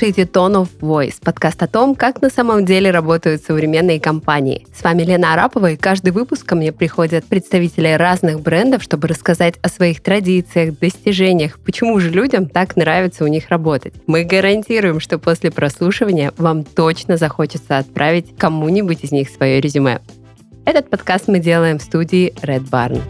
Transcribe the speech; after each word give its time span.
слушаете 0.00 0.22
Tone 0.22 0.62
of 0.62 0.68
Voice, 0.80 1.16
подкаст 1.22 1.62
о 1.62 1.66
том, 1.66 1.94
как 1.94 2.22
на 2.22 2.30
самом 2.30 2.64
деле 2.64 2.90
работают 2.90 3.42
современные 3.42 4.00
компании. 4.00 4.66
С 4.74 4.82
вами 4.82 5.02
Лена 5.02 5.34
Арапова, 5.34 5.72
и 5.72 5.76
каждый 5.76 6.12
выпуск 6.12 6.46
ко 6.46 6.54
мне 6.54 6.72
приходят 6.72 7.26
представители 7.26 7.88
разных 7.88 8.40
брендов, 8.40 8.82
чтобы 8.82 9.08
рассказать 9.08 9.56
о 9.60 9.68
своих 9.68 10.02
традициях, 10.02 10.78
достижениях, 10.78 11.58
почему 11.58 12.00
же 12.00 12.08
людям 12.08 12.48
так 12.48 12.76
нравится 12.76 13.24
у 13.24 13.26
них 13.26 13.50
работать. 13.50 13.92
Мы 14.06 14.24
гарантируем, 14.24 15.00
что 15.00 15.18
после 15.18 15.50
прослушивания 15.50 16.32
вам 16.38 16.64
точно 16.64 17.18
захочется 17.18 17.76
отправить 17.76 18.34
кому-нибудь 18.38 19.04
из 19.04 19.12
них 19.12 19.28
свое 19.28 19.60
резюме. 19.60 20.00
Этот 20.64 20.88
подкаст 20.88 21.28
мы 21.28 21.40
делаем 21.40 21.78
в 21.78 21.82
студии 21.82 22.32
Red 22.40 22.70
Barn. 22.70 23.02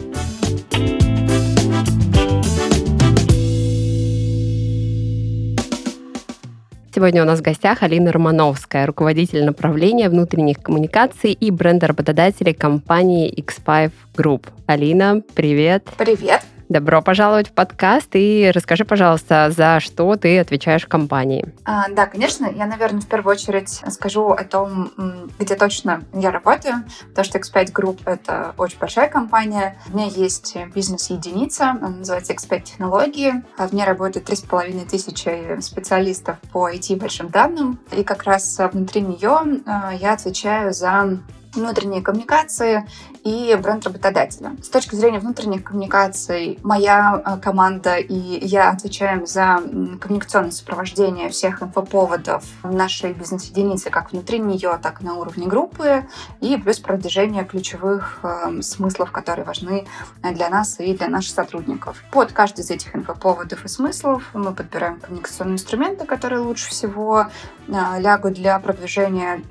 Сегодня 6.93 7.23
у 7.23 7.25
нас 7.25 7.39
в 7.39 7.41
гостях 7.41 7.83
Алина 7.83 8.11
Романовская, 8.11 8.85
руководитель 8.85 9.45
направления 9.45 10.09
внутренних 10.09 10.61
коммуникаций 10.61 11.31
и 11.31 11.49
бренда 11.49 11.87
работодателей 11.87 12.53
компании 12.53 13.33
X5 13.33 13.91
Group. 14.17 14.47
Алина, 14.65 15.21
привет. 15.33 15.87
Привет. 15.97 16.41
Добро 16.71 17.01
пожаловать 17.01 17.49
в 17.49 17.51
подкаст 17.51 18.11
и 18.13 18.49
расскажи, 18.55 18.85
пожалуйста, 18.85 19.51
за 19.51 19.81
что 19.81 20.15
ты 20.15 20.39
отвечаешь 20.39 20.85
компании. 20.85 21.53
А, 21.65 21.89
да, 21.89 22.05
конечно, 22.05 22.45
я, 22.45 22.65
наверное, 22.65 23.01
в 23.01 23.07
первую 23.07 23.35
очередь 23.35 23.81
скажу 23.89 24.29
о 24.29 24.41
том, 24.45 24.89
где 25.37 25.55
точно 25.55 26.05
я 26.13 26.31
работаю, 26.31 26.85
потому 27.09 27.25
что 27.25 27.39
X5 27.39 27.73
Group— 27.73 27.99
это 28.05 28.55
очень 28.57 28.79
большая 28.79 29.09
компания. 29.09 29.75
У 29.91 29.97
меня 29.97 30.07
есть 30.07 30.55
бизнес-единица, 30.73 31.71
она 31.71 31.89
называется 31.89 32.31
X5 32.31 32.61
Технологии. 32.61 33.43
А 33.57 33.67
в 33.67 33.73
ней 33.73 33.83
работает 33.83 34.29
3,5 34.29 34.89
тысячи 34.89 35.59
специалистов 35.59 36.37
по 36.53 36.69
IT 36.69 36.95
большим 36.95 37.27
данным. 37.27 37.79
И 37.91 38.05
как 38.05 38.23
раз 38.23 38.57
внутри 38.71 39.01
нее 39.01 39.61
а, 39.65 39.91
я 39.93 40.13
отвечаю 40.13 40.71
за 40.71 41.19
внутренние 41.53 42.01
коммуникации 42.01 42.87
и 43.23 43.57
бренд 43.61 43.85
работодателя. 43.85 44.55
С 44.61 44.69
точки 44.69 44.95
зрения 44.95 45.19
внутренних 45.19 45.63
коммуникаций, 45.63 46.59
моя 46.63 47.21
э, 47.23 47.37
команда 47.39 47.97
и 47.97 48.45
я 48.45 48.71
отвечаем 48.71 49.25
за 49.27 49.61
коммуникационное 49.99 50.51
сопровождение 50.51 51.29
всех 51.29 51.61
инфоповодов 51.61 52.43
нашей 52.63 53.13
бизнес-единицы, 53.13 53.89
как 53.89 54.11
внутри 54.11 54.39
нее, 54.39 54.79
так 54.81 55.01
и 55.01 55.05
на 55.05 55.15
уровне 55.15 55.47
группы, 55.47 56.05
и 56.39 56.57
плюс 56.57 56.79
продвижение 56.79 57.43
ключевых 57.43 58.19
э, 58.23 58.61
смыслов, 58.61 59.11
которые 59.11 59.45
важны 59.45 59.87
для 60.23 60.49
нас 60.49 60.79
и 60.79 60.95
для 60.95 61.07
наших 61.07 61.33
сотрудников. 61.33 62.03
Под 62.11 62.31
каждый 62.31 62.61
из 62.61 62.71
этих 62.71 62.95
инфоповодов 62.95 63.65
и 63.65 63.67
смыслов 63.67 64.23
мы 64.33 64.53
подбираем 64.53 64.99
коммуникационные 64.99 65.55
инструменты, 65.55 66.05
которые 66.05 66.39
лучше 66.39 66.69
всего 66.69 67.27
э, 67.67 67.73
лягут 67.99 68.33
для 68.33 68.57
продвижения 68.59 69.43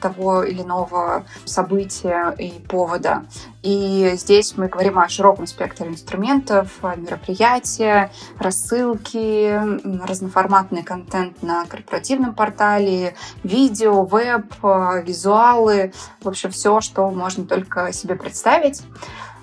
того 0.00 0.44
или 0.44 0.62
иного 0.62 1.24
события 1.48 2.34
и 2.38 2.50
повода. 2.68 3.24
И 3.62 4.12
здесь 4.14 4.56
мы 4.56 4.68
говорим 4.68 4.98
о 4.98 5.08
широком 5.08 5.46
спектре 5.46 5.88
инструментов, 5.88 6.70
мероприятия, 6.82 8.10
рассылки, 8.38 9.58
разноформатный 10.06 10.82
контент 10.82 11.42
на 11.42 11.64
корпоративном 11.66 12.34
портале, 12.34 13.16
видео, 13.42 14.04
веб, 14.04 14.44
визуалы, 15.04 15.92
в 16.20 16.28
общем, 16.28 16.50
все, 16.50 16.80
что 16.80 17.10
можно 17.10 17.44
только 17.44 17.92
себе 17.92 18.14
представить. 18.14 18.82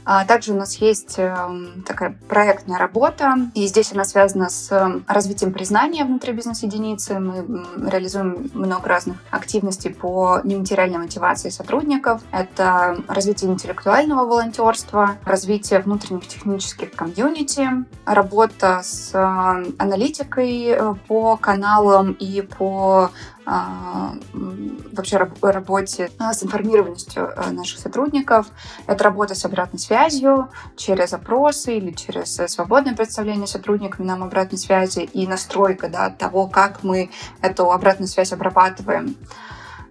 А 0.05 0.23
также 0.25 0.53
у 0.53 0.55
нас 0.55 0.75
есть 0.75 1.15
эм, 1.17 1.83
такая 1.85 2.15
проектная 2.29 2.77
работа, 2.77 3.35
и 3.55 3.65
здесь 3.65 3.91
она 3.91 4.05
связана 4.05 4.49
с 4.49 4.71
эм, 4.71 5.03
развитием 5.07 5.51
признания 5.51 6.05
внутри 6.05 6.31
бизнес-единицы. 6.31 7.19
Мы 7.19 7.65
реализуем 7.89 8.51
много 8.53 8.87
разных 8.87 9.17
активностей 9.31 9.91
по 9.91 10.41
нематериальной 10.43 10.99
мотивации 10.99 11.49
сотрудников. 11.49 12.21
Это 12.31 12.97
развитие 13.07 13.49
интеллектуального 13.51 14.25
волонтерства, 14.25 15.17
развитие 15.25 15.79
внутренних 15.79 16.27
технических 16.27 16.91
комьюнити, 16.91 17.67
работа 18.05 18.81
с 18.83 19.09
эм, 19.15 19.75
аналитикой 19.79 20.65
э, 20.67 20.93
по 21.07 21.35
каналам 21.35 22.11
и 22.11 22.41
по 22.41 23.09
вообще 23.45 25.17
работе 25.41 26.09
а, 26.17 26.33
с 26.33 26.43
информированностью 26.43 27.31
а, 27.35 27.51
наших 27.51 27.79
сотрудников. 27.79 28.47
Это 28.87 29.03
работа 29.03 29.35
с 29.35 29.45
обратной 29.45 29.79
связью 29.79 30.49
через 30.75 31.13
опросы 31.13 31.77
или 31.77 31.91
через 31.91 32.35
свободное 32.51 32.95
представление 32.95 33.47
сотрудниками 33.47 34.07
нам 34.07 34.23
обратной 34.23 34.57
связи 34.57 35.01
и 35.01 35.27
настройка 35.27 35.89
да, 35.89 36.09
того, 36.09 36.47
как 36.47 36.83
мы 36.83 37.11
эту 37.41 37.71
обратную 37.71 38.07
связь 38.07 38.33
обрабатываем. 38.33 39.15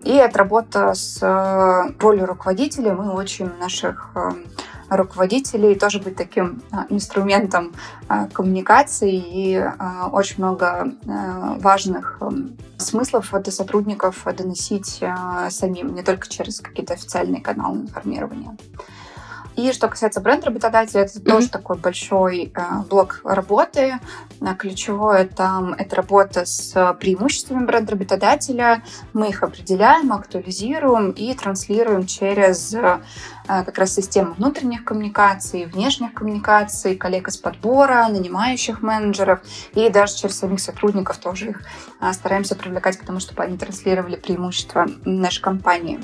И 0.02 0.12
это 0.12 0.38
работа 0.38 0.92
с 0.94 1.20
ролью 1.98 2.26
руководителя. 2.26 2.92
Мы 2.92 3.10
очень 3.12 3.50
наших 3.58 4.10
руководителей 4.88 5.74
тоже 5.74 5.98
быть 6.00 6.16
таким 6.16 6.62
а, 6.70 6.86
инструментом 6.90 7.72
а, 8.08 8.26
коммуникации 8.28 9.14
и 9.14 9.56
а, 9.56 10.08
очень 10.12 10.36
много 10.38 10.92
важных 11.06 12.20
смыслов 12.78 13.32
для 13.42 13.52
сотрудников 13.52 14.26
доносить 14.36 15.02
самим, 15.50 15.94
не 15.94 16.02
только 16.02 16.28
через 16.28 16.60
какие-то 16.60 16.94
официальные 16.94 17.40
каналы 17.40 17.80
информирования. 17.80 18.56
И 19.56 19.72
что 19.72 19.88
касается 19.88 20.20
бренд-работодателя, 20.20 21.02
это 21.02 21.18
mm-hmm. 21.18 21.30
тоже 21.30 21.48
такой 21.48 21.76
большой 21.76 22.52
э, 22.54 22.60
блок 22.88 23.20
работы. 23.24 24.00
Ключевое 24.58 25.26
там 25.26 25.72
это 25.74 25.96
работа 25.96 26.44
с 26.44 26.96
преимуществами 26.98 27.64
бренд-работодателя. 27.64 28.82
Мы 29.12 29.28
их 29.28 29.42
определяем, 29.42 30.12
актуализируем 30.12 31.12
и 31.12 31.32
транслируем 31.34 32.06
через 32.06 32.74
э, 32.74 33.00
как 33.46 33.78
раз 33.78 33.94
систему 33.94 34.34
внутренних 34.34 34.84
коммуникаций, 34.84 35.66
внешних 35.66 36.14
коммуникаций, 36.14 36.96
коллег 36.96 37.28
из 37.28 37.36
подбора, 37.36 38.08
нанимающих 38.08 38.82
менеджеров 38.82 39.40
и 39.74 39.88
даже 39.88 40.16
через 40.16 40.38
самих 40.38 40.60
сотрудников 40.60 41.18
тоже 41.18 41.50
их 41.50 41.62
э, 42.00 42.12
стараемся 42.12 42.56
привлекать 42.56 42.96
к 42.96 43.04
тому, 43.04 43.20
чтобы 43.20 43.44
они 43.44 43.56
транслировали 43.56 44.16
преимущества 44.16 44.86
нашей 45.04 45.42
компании. 45.42 46.00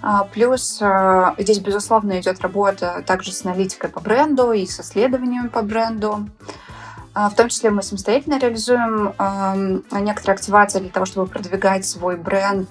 А, 0.00 0.24
плюс 0.24 0.78
а, 0.80 1.34
здесь, 1.38 1.58
безусловно, 1.58 2.20
идет 2.20 2.40
работа 2.40 3.02
также 3.06 3.32
с 3.32 3.44
аналитикой 3.44 3.90
по 3.90 4.00
бренду 4.00 4.52
и 4.52 4.66
с 4.66 4.80
исследованиями 4.80 5.48
по 5.48 5.62
бренду. 5.62 6.28
А, 7.14 7.30
в 7.30 7.34
том 7.34 7.48
числе 7.48 7.70
мы 7.70 7.82
самостоятельно 7.82 8.38
реализуем 8.38 9.12
некоторые 9.90 10.34
активации 10.34 10.78
для 10.78 10.90
того, 10.90 11.04
чтобы 11.04 11.26
продвигать 11.26 11.84
свой 11.84 12.16
бренд, 12.16 12.70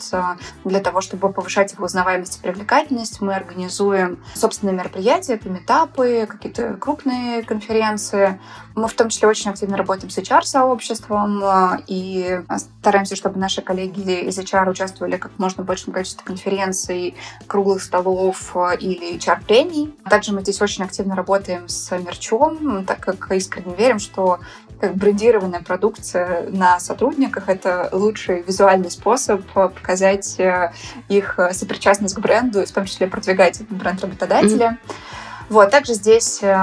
для 0.64 0.80
того, 0.80 1.02
чтобы 1.02 1.34
повышать 1.34 1.74
его 1.74 1.84
узнаваемость 1.86 2.38
и 2.38 2.42
привлекательность. 2.42 3.20
Мы 3.20 3.34
организуем 3.36 4.24
собственные 4.34 4.76
мероприятия, 4.76 5.34
это 5.34 5.50
метапы, 5.50 6.28
какие-то 6.30 6.76
крупные 6.76 7.44
конференции. 7.44 8.40
Мы 8.76 8.88
в 8.88 8.94
том 8.94 9.10
числе 9.10 9.28
очень 9.28 9.52
активно 9.52 9.76
работаем 9.76 10.10
с 10.10 10.18
HR-сообществом 10.18 11.44
и 11.88 12.42
стараемся, 12.88 13.18
чтобы 13.18 13.38
наши 13.38 13.62
коллеги 13.62 14.22
из 14.22 14.40
HR 14.40 14.70
участвовали 14.70 15.18
как 15.18 15.32
можно 15.38 15.62
большем 15.62 15.92
количестве 15.92 16.24
конференций, 16.24 17.16
круглых 17.46 17.84
столов 17.84 18.56
или 18.80 19.18
HR-прений. 19.18 19.94
Также 20.10 20.32
мы 20.34 20.40
здесь 20.40 20.62
очень 20.62 20.86
активно 20.86 21.14
работаем 21.14 21.68
с 21.68 21.92
мерчом, 21.98 22.86
так 22.86 23.02
как 23.02 23.30
искренне 23.34 23.76
верим, 23.76 24.00
что 24.00 24.40
как 24.80 24.96
брендированная 24.96 25.62
продукция 25.64 26.50
на 26.50 26.80
сотрудниках— 26.80 27.44
это 27.50 27.90
лучший 27.92 28.44
визуальный 28.44 28.90
способ 28.90 29.42
показать 29.54 30.40
э, 30.40 30.72
их 31.10 31.40
сопричастность 31.52 32.16
к 32.16 32.20
бренду 32.20 32.62
и 32.62 32.66
в 32.66 32.72
том 32.72 32.86
числе 32.86 33.08
продвигать 33.08 33.68
бренд 33.70 34.00
работодателя. 34.02 34.78
Mm-hmm. 34.88 35.18
Вот, 35.50 35.72
также 35.72 35.94
здесь 35.94 36.40
э, 36.42 36.54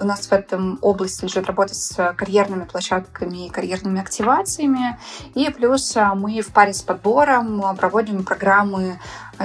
у 0.00 0.04
нас 0.04 0.26
в 0.26 0.32
этом 0.32 0.78
области 0.80 1.24
лежит 1.24 1.46
работа 1.46 1.74
с 1.74 2.14
карьерными 2.16 2.64
площадками 2.64 3.46
и 3.46 3.50
карьерными 3.50 4.00
активациями. 4.00 4.98
И 5.34 5.50
плюс 5.50 5.94
э, 5.94 6.04
мы 6.14 6.40
в 6.40 6.48
паре 6.48 6.72
с 6.72 6.80
подбором 6.82 7.76
проводим 7.76 8.24
программы 8.24 8.98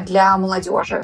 для 0.05 0.37
молодежи. 0.37 1.03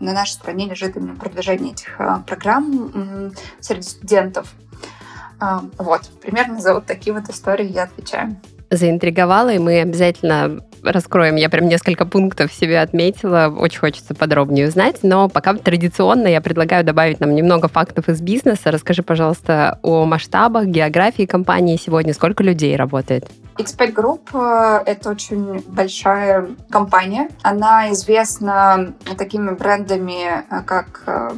На 0.00 0.12
нашей 0.12 0.32
стране 0.32 0.68
лежит 0.68 0.96
именно 0.96 1.14
продвижение 1.14 1.72
этих 1.72 1.96
программ 2.26 3.32
среди 3.60 3.82
студентов. 3.82 4.52
Вот, 5.78 6.02
примерно 6.20 6.60
за 6.60 6.74
вот 6.74 6.86
такие 6.86 7.14
вот 7.14 7.28
истории 7.30 7.66
я 7.66 7.84
отвечаю. 7.84 8.36
Заинтриговала, 8.70 9.50
и 9.50 9.58
мы 9.58 9.80
обязательно 9.80 10.60
раскроем. 10.82 11.36
Я 11.36 11.48
прям 11.48 11.68
несколько 11.68 12.06
пунктов 12.06 12.52
себе 12.52 12.80
отметила. 12.80 13.54
Очень 13.56 13.80
хочется 13.80 14.14
подробнее 14.14 14.68
узнать. 14.68 15.00
Но 15.02 15.28
пока 15.28 15.54
традиционно 15.54 16.28
я 16.28 16.40
предлагаю 16.40 16.84
добавить 16.84 17.20
нам 17.20 17.34
немного 17.34 17.68
фактов 17.68 18.08
из 18.08 18.20
бизнеса. 18.20 18.70
Расскажи, 18.70 19.02
пожалуйста, 19.02 19.78
о 19.82 20.04
масштабах, 20.04 20.66
географии 20.66 21.26
компании 21.26 21.76
сегодня. 21.76 22.14
Сколько 22.14 22.42
людей 22.42 22.76
работает? 22.76 23.30
X5 23.58 23.94
Group 23.94 24.20
э,— 24.32 24.82
это 24.86 25.10
очень 25.10 25.62
большая 25.66 26.48
компания. 26.70 27.28
Она 27.42 27.92
известна 27.92 28.94
такими 29.18 29.50
брендами, 29.50 30.44
э, 30.50 30.62
как 30.64 31.02
э, 31.06 31.30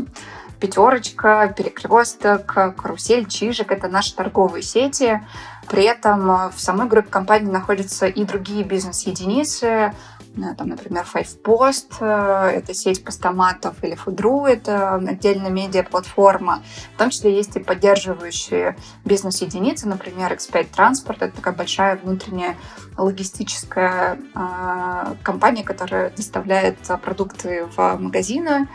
пятерочка, 0.61 1.53
перекресток, 1.57 2.47
карусель, 2.77 3.27
чижик. 3.27 3.73
Это 3.73 3.89
наши 3.89 4.15
торговые 4.15 4.63
сети. 4.63 5.21
При 5.69 5.85
этом 5.85 6.51
в 6.51 6.59
самой 6.61 6.89
группе 6.89 7.09
компаний 7.09 7.51
находятся 7.51 8.07
и 8.07 8.25
другие 8.25 8.65
бизнес-единицы, 8.65 9.93
Э, 10.37 10.55
там, 10.57 10.69
например, 10.69 11.05
Five 11.13 11.43
Post, 11.43 11.97
э, 12.01 12.57
это 12.57 12.75
сеть 12.75 13.05
постаматов, 13.05 13.83
или 13.83 13.97
Foodru, 13.97 14.47
это 14.49 14.95
отдельная 14.95 15.51
медиаплатформа. 15.51 16.63
В 16.95 16.99
том 16.99 17.11
числе 17.11 17.37
есть 17.37 17.57
и 17.57 17.61
поддерживающие 17.61 18.77
бизнес-единицы, 19.05 19.89
например, 19.89 20.33
X5 20.33 20.71
Transport, 20.71 21.17
это 21.21 21.37
такая 21.37 21.55
большая 21.55 21.97
внутренняя 21.97 22.57
логистическая 22.97 24.19
э, 24.35 25.15
компания, 25.23 25.65
которая 25.65 26.11
доставляет 26.11 26.79
продукты 27.03 27.67
в 27.77 27.97
магазины. 27.99 28.69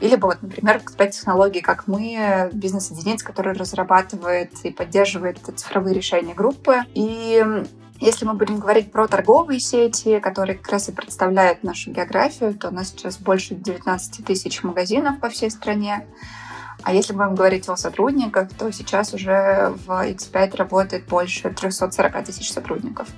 Или 0.00 0.16
вот, 0.16 0.42
например, 0.42 0.82
X5 0.84 1.10
технологии, 1.10 1.60
как 1.60 1.86
мы, 1.86 2.50
бизнес-единиц, 2.52 3.22
который 3.22 3.54
разрабатывает 3.54 4.52
и 4.64 4.70
поддерживает 4.70 5.38
цифровые 5.56 5.94
решения 5.94 6.34
группы. 6.34 6.80
И 6.94 7.42
если 8.00 8.26
мы 8.26 8.34
будем 8.34 8.58
говорить 8.58 8.92
про 8.92 9.08
торговые 9.08 9.60
сети, 9.60 10.20
которые 10.20 10.58
как 10.58 10.72
раз 10.72 10.88
и 10.88 10.92
представляют 10.92 11.62
нашу 11.62 11.90
географию, 11.90 12.54
то 12.54 12.68
у 12.68 12.70
нас 12.70 12.88
сейчас 12.88 13.16
больше 13.16 13.54
19 13.54 14.24
тысяч 14.26 14.62
магазинов 14.62 15.20
по 15.20 15.30
всей 15.30 15.50
стране. 15.50 16.06
А 16.82 16.92
если 16.92 17.14
будем 17.14 17.34
говорить 17.34 17.66
о 17.68 17.76
сотрудниках, 17.76 18.50
то 18.58 18.70
сейчас 18.72 19.14
уже 19.14 19.72
в 19.86 19.90
X5 19.90 20.56
работает 20.56 21.06
больше 21.06 21.48
340 21.48 22.24
тысяч 22.24 22.52
сотрудников. 22.52 23.08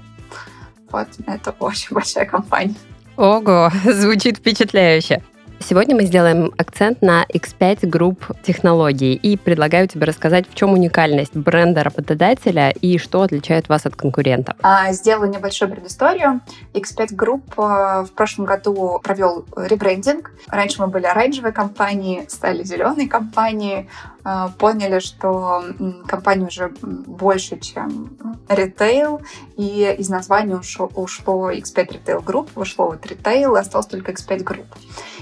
Вот, 0.90 1.08
это 1.26 1.50
очень 1.58 1.92
большая 1.92 2.26
компания. 2.26 2.76
Ого, 3.16 3.72
звучит 3.84 4.36
впечатляюще. 4.36 5.24
Сегодня 5.58 5.96
мы 5.96 6.04
сделаем 6.04 6.52
акцент 6.58 7.00
на 7.02 7.24
X5 7.24 7.86
групп 7.86 8.30
технологий 8.42 9.14
и 9.14 9.36
предлагаю 9.36 9.88
тебе 9.88 10.04
рассказать, 10.04 10.48
в 10.48 10.54
чем 10.54 10.74
уникальность 10.74 11.34
бренда 11.34 11.82
работодателя 11.82 12.70
и 12.70 12.98
что 12.98 13.22
отличает 13.22 13.68
вас 13.68 13.86
от 13.86 13.96
конкурентов. 13.96 14.54
А, 14.62 14.92
сделаю 14.92 15.30
небольшую 15.30 15.70
предысторию. 15.70 16.40
X5 16.74 17.14
групп 17.14 17.58
э, 17.58 18.04
в 18.04 18.10
прошлом 18.14 18.44
году 18.44 19.00
провел 19.02 19.46
ребрендинг. 19.56 20.30
Раньше 20.48 20.82
мы 20.82 20.88
были 20.88 21.06
оранжевой 21.06 21.52
компанией, 21.52 22.28
стали 22.28 22.62
зеленой 22.62 23.08
компанией, 23.08 23.88
э, 24.24 24.48
поняли, 24.58 25.00
что 25.00 25.64
компания 26.06 26.46
уже 26.46 26.68
больше, 26.80 27.58
чем 27.58 28.10
ритейл, 28.48 29.22
и 29.56 29.96
из 29.98 30.10
названия 30.10 30.56
ушло, 30.56 30.90
ушло 30.94 31.50
X5 31.50 32.04
Retail 32.04 32.22
Group, 32.22 32.50
ушло 32.56 32.88
вот 32.88 33.06
ритейл, 33.06 33.56
осталось 33.56 33.86
только 33.86 34.12
X5 34.12 34.44
Group. 34.44 34.66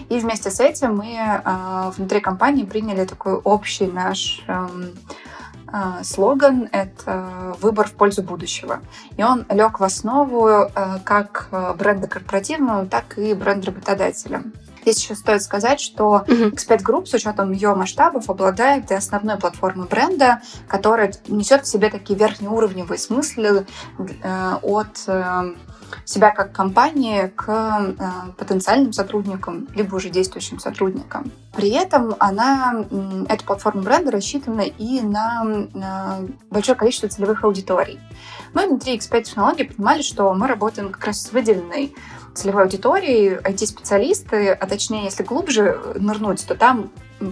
И 0.09 0.19
вместе 0.19 0.51
с 0.51 0.61
этим 0.61 0.97
мы 0.97 1.17
э, 1.17 1.91
внутри 1.97 2.21
компании 2.21 2.65
приняли 2.65 3.05
такой 3.05 3.35
общий 3.35 3.87
наш 3.87 4.43
эм, 4.47 4.93
э, 5.73 6.05
слоган— 6.05 6.69
это 6.73 7.57
«Выбор 7.61 7.89
в 7.89 7.93
пользу 7.93 8.23
будущего». 8.23 8.81
И 9.17 9.23
он 9.23 9.47
лег 9.49 9.81
в 9.81 9.85
основу 9.85 10.49
э, 10.49 10.69
как 11.05 11.49
бренда 11.79 12.09
корпоративного, 12.09 12.87
так 12.87 13.19
и 13.19 13.35
бренда 13.35 13.69
работодателя. 13.69 14.43
Здесь 14.85 15.03
еще 15.03 15.15
стоит 15.15 15.43
сказать, 15.43 15.81
что 15.81 16.25
X5 16.27 16.83
Group 16.83 17.07
с 17.07 17.15
учетом 17.15 17.53
ее 17.53 17.75
масштабов 17.75 18.29
обладает 18.29 18.91
и 18.91 18.95
основной 18.95 19.39
платформой 19.39 19.89
бренда, 19.89 20.43
которая 20.69 21.11
несет 21.27 21.65
в 21.65 21.69
себе 21.69 21.89
такие 21.89 22.19
верхнеуровневые 22.19 22.99
смыслы 22.99 23.67
э, 23.99 24.55
от 24.63 25.05
э, 25.07 25.55
себя 26.05 26.31
как 26.31 26.53
компании 26.53 27.29
к 27.35 27.49
э, 27.49 28.33
потенциальным 28.37 28.93
сотрудникам, 28.93 29.69
либо 29.75 29.97
уже 29.97 30.11
действующим 30.11 30.59
сотрудникам. 30.59 31.31
При 31.55 31.71
этом 31.71 32.15
она, 32.19 32.85
эта 33.29 33.45
платформа 33.45 33.83
бренда 33.83 34.11
рассчитана 34.11 34.63
и 34.63 35.01
на 35.01 35.45
э, 35.45 36.29
большое 36.51 36.77
количество 36.77 37.09
целевых 37.09 37.45
аудиторий. 37.45 38.01
Мы 38.53 38.67
внутри 38.67 38.97
X5 38.97 39.23
технологий 39.23 39.65
понимали, 39.65 40.03
что 40.03 40.33
мы 40.35 40.47
работаем 40.47 40.91
как 40.91 41.05
раз 41.07 41.23
с 41.23 41.33
выделенной 41.33 41.95
целевой 42.35 42.65
аудиторией, 42.65 43.37
IT-специалисты, 43.37 44.51
а 44.51 44.67
точнее, 44.67 45.05
если 45.05 45.23
глубже 45.23 45.81
нырнуть, 45.95 46.45
то 46.47 46.55
там 46.55 46.91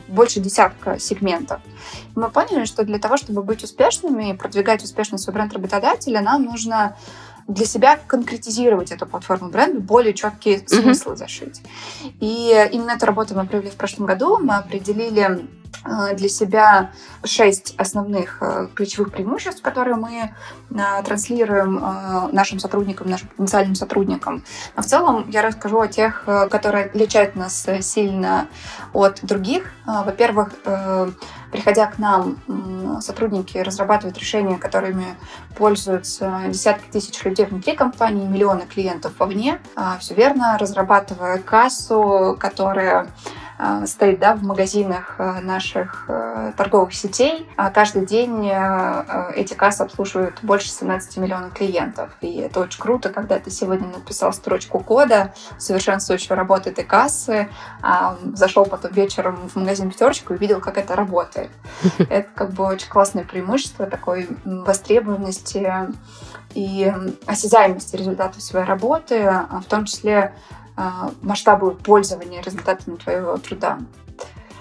больше 0.09 0.41
десятка 0.41 0.99
сегментов. 0.99 1.61
Мы 2.15 2.31
поняли, 2.31 2.65
что 2.65 2.85
для 2.85 2.99
того, 2.99 3.17
чтобы 3.17 3.43
быть 3.43 3.65
успешными 3.65 4.31
и 4.31 4.35
продвигать 4.35 4.83
успешный 4.83 5.19
свой 5.19 5.35
бренд 5.35 5.53
работодателя, 5.53 6.21
нам 6.21 6.45
нужно 6.45 6.97
для 7.53 7.67
себя 7.67 7.99
конкретизировать 8.07 8.93
эту 8.93 9.07
платформу 9.07 9.51
бренда, 9.51 9.81
более 9.81 10.15
четкие 10.15 10.59
mm-hmm. 10.59 10.83
смыслы 10.83 11.17
зашить. 11.17 11.63
И 12.21 12.69
именно 12.73 12.93
эту 12.93 13.07
работу 13.07 13.35
мы 13.35 13.47
провели 13.47 13.71
в 13.71 13.77
прошлом 13.77 14.07
году. 14.07 14.39
Мы 14.39 14.57
определили 14.57 15.47
для 16.15 16.29
себя 16.29 16.93
шесть 17.25 17.75
основных 17.77 18.39
э, 18.41 18.69
ключевых 18.75 19.13
преимуществ, 19.13 19.63
которые 19.63 19.97
мы 19.97 20.31
э, 20.71 21.03
транслируем 21.05 21.83
нашим 22.33 22.59
сотрудникам, 22.59 23.11
нашим 23.11 23.29
потенциальным 23.29 23.75
сотрудникам. 23.75 24.45
Но 24.77 24.83
в 24.83 24.87
целом 24.87 25.29
я 25.31 25.43
расскажу 25.43 25.81
о 25.81 25.89
тех, 25.89 26.25
которые 26.51 26.87
отличают 26.87 27.37
нас 27.37 27.67
сильно 27.81 28.47
от 28.93 29.21
других. 29.23 29.73
Во-первых, 29.87 30.53
приходя 31.51 31.87
к 31.87 31.99
нам, 31.99 32.39
сотрудники 33.01 33.59
разрабатывают 33.59 34.19
решения, 34.19 34.59
которыми 34.59 35.07
пользуются 35.57 36.43
десятки 36.49 36.91
тысяч 36.91 37.23
людей 37.25 37.47
внутри 37.47 37.75
компании, 37.75 38.27
миллионы 38.27 38.63
клиентов 38.63 39.13
вовне. 39.19 39.61
Все 40.01 40.15
верно, 40.15 40.57
разрабатывая 40.59 41.39
кассу, 41.39 42.37
которая 42.39 43.09
стоит 43.87 44.19
да, 44.19 44.35
в 44.35 44.43
магазинах 44.43 45.17
а, 45.19 45.41
наших 45.41 46.09
торговых 46.57 46.95
сетей. 46.95 47.49
А 47.57 47.71
каждый 47.71 48.07
день 48.07 48.51
эти 49.35 49.55
кассы 49.55 49.83
обслуживают 49.83 50.39
больше 50.43 50.69
17 50.69 51.17
миллионов 51.19 51.53
клиентов. 51.55 52.11
И 52.21 52.39
это 52.39 52.61
очень 52.61 52.81
круто, 52.81 53.11
когда 53.11 53.39
ты 53.39 53.51
сегодня 53.51 53.89
написал 53.89 54.33
строчку 54.33 54.81
кода, 54.81 55.35
совершенствующую 55.59 56.37
работу 56.37 56.71
этой 56.71 56.85
кассы, 56.85 57.49
зашел 58.35 58.65
потом 58.67 58.93
вечером 58.93 59.49
в 59.49 59.57
магазин 59.57 59.91
«Пятерочку» 59.91 60.35
и 60.35 60.39
видел, 60.39 60.61
как 60.61 60.79
это 60.79 60.95
работает. 60.97 61.51
Это 61.99 62.29
как 62.35 62.53
бы 62.53 62.65
очень 62.65 62.89
классное 62.89 63.25
преимущество 63.25 63.87
такой 63.87 64.29
востребованности 64.45 65.69
и 66.55 66.93
осязаемости 67.27 67.97
результатов 67.97 68.43
своей 68.43 68.67
работы, 68.67 69.31
в 69.51 69.65
том 69.65 69.87
числе 69.87 70.35
а, 70.61 70.62
масштабу 71.23 71.73
пользования 71.73 72.43
результатами 72.43 72.97
твоего 72.97 73.37
труда. 73.37 73.79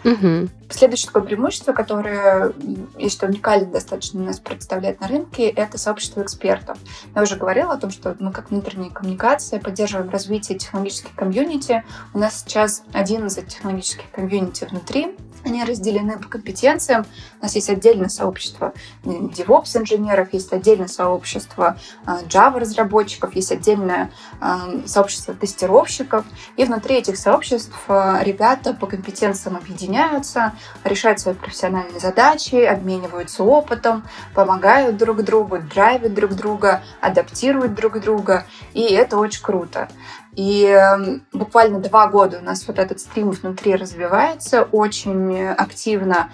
Угу. 0.03 0.49
Следующее 0.69 1.07
такое 1.07 1.23
преимущество, 1.23 1.73
которое, 1.73 2.53
если 2.97 3.27
уникально 3.27 3.67
достаточно 3.67 4.21
нас 4.21 4.39
представляет 4.39 4.99
на 4.99 5.07
рынке, 5.07 5.47
это 5.49 5.77
сообщество 5.77 6.21
экспертов. 6.21 6.77
Я 7.15 7.21
уже 7.21 7.35
говорила 7.35 7.73
о 7.73 7.77
том, 7.77 7.91
что 7.91 8.15
мы 8.19 8.31
как 8.31 8.49
внутренняя 8.49 8.89
коммуникация 8.89 9.59
поддерживаем 9.59 10.09
развитие 10.09 10.57
технологических 10.57 11.13
комьюнити. 11.13 11.83
У 12.13 12.19
нас 12.19 12.39
сейчас 12.41 12.83
11 12.93 13.47
технологических 13.47 14.09
комьюнити 14.11 14.65
внутри, 14.65 15.15
они 15.43 15.63
разделены 15.63 16.17
по 16.17 16.27
компетенциям. 16.27 17.05
У 17.39 17.43
нас 17.43 17.55
есть 17.55 17.69
отдельное 17.69 18.09
сообщество 18.09 18.73
DevOps-инженеров, 19.03 20.29
есть 20.33 20.53
отдельное 20.53 20.87
сообщество 20.87 21.77
а, 22.05 22.19
Java-разработчиков, 22.23 23.35
есть 23.35 23.51
отдельное 23.51 24.11
а, 24.39 24.85
сообщество 24.85 25.33
тестировщиков. 25.33 26.25
И 26.57 26.65
внутри 26.65 26.97
этих 26.97 27.17
сообществ 27.17 27.75
ребята 27.87 28.73
по 28.73 28.87
компетенциям 28.87 29.57
объединяются, 29.57 30.53
решают 30.83 31.19
свои 31.19 31.35
профессиональные 31.35 31.99
задачи, 31.99 32.55
обмениваются 32.55 33.43
опытом, 33.43 34.03
помогают 34.33 34.97
друг 34.97 35.23
другу, 35.23 35.59
драйвят 35.59 36.13
друг 36.13 36.33
друга, 36.33 36.83
адаптируют 36.99 37.73
друг 37.73 37.99
друга. 37.99 38.45
И 38.73 38.81
это 38.81 39.17
очень 39.17 39.43
круто. 39.43 39.89
И 40.35 40.63
эм, 40.65 41.25
буквально 41.33 41.79
два 41.79 42.07
года 42.07 42.39
у 42.39 42.43
нас 42.43 42.65
вот 42.67 42.79
этот 42.79 42.99
стрим 42.99 43.31
внутри 43.31 43.75
развивается 43.75 44.63
очень 44.63 45.45
активно. 45.47 46.29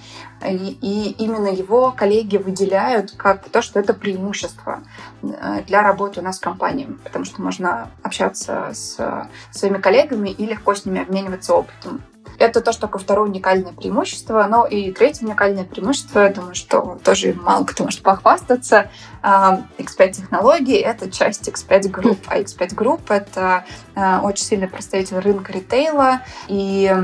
И, 0.46 0.78
и 0.82 1.12
именно 1.24 1.48
его 1.48 1.92
коллеги 1.92 2.38
выделяют 2.38 3.12
как 3.18 3.50
то, 3.50 3.62
что 3.64 3.80
это 3.80 3.96
преимущество 3.96 4.84
э, 5.24 5.64
для 5.66 5.82
работы 5.82 6.20
у 6.20 6.24
нас 6.24 6.38
в 6.38 6.44
компании, 6.44 6.96
потому 7.04 7.26
что 7.26 7.42
можно 7.42 7.90
общаться 8.04 8.70
с 8.72 9.28
своими 9.52 9.80
коллегами 9.80 10.30
и 10.30 10.46
легко 10.46 10.76
с 10.76 10.86
ними 10.86 11.02
обмениваться 11.02 11.56
опытом. 11.56 12.04
Это 12.40 12.62
то, 12.62 12.72
что 12.72 12.82
такое 12.82 13.02
второе 13.02 13.30
уникальное 13.30 13.74
преимущество. 13.74 14.46
Но 14.50 14.66
и 14.66 14.92
третье 14.92 15.26
уникальное 15.26 15.64
преимущество, 15.64 16.20
я 16.20 16.30
думаю, 16.30 16.56
что 16.56 17.00
тоже 17.04 17.34
мало 17.34 17.66
кто 17.66 17.84
может 17.84 18.02
похвастаться. 18.02 18.90
X5 19.24 20.12
технологии— 20.12 20.78
это 20.78 21.10
часть 21.10 21.48
X5 21.48 21.92
Group. 21.92 22.20
А 22.28 22.40
X5 22.40 22.76
Group— 22.76 23.02
это 23.10 23.66
а, 23.96 24.22
очень 24.22 24.46
сильный 24.46 24.68
представитель 24.68 25.18
рынка 25.18 25.52
ритейла, 25.52 26.22
и 26.48 26.96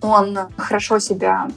он 0.00 0.38
хорошо 0.56 0.98
себя 0.98 1.48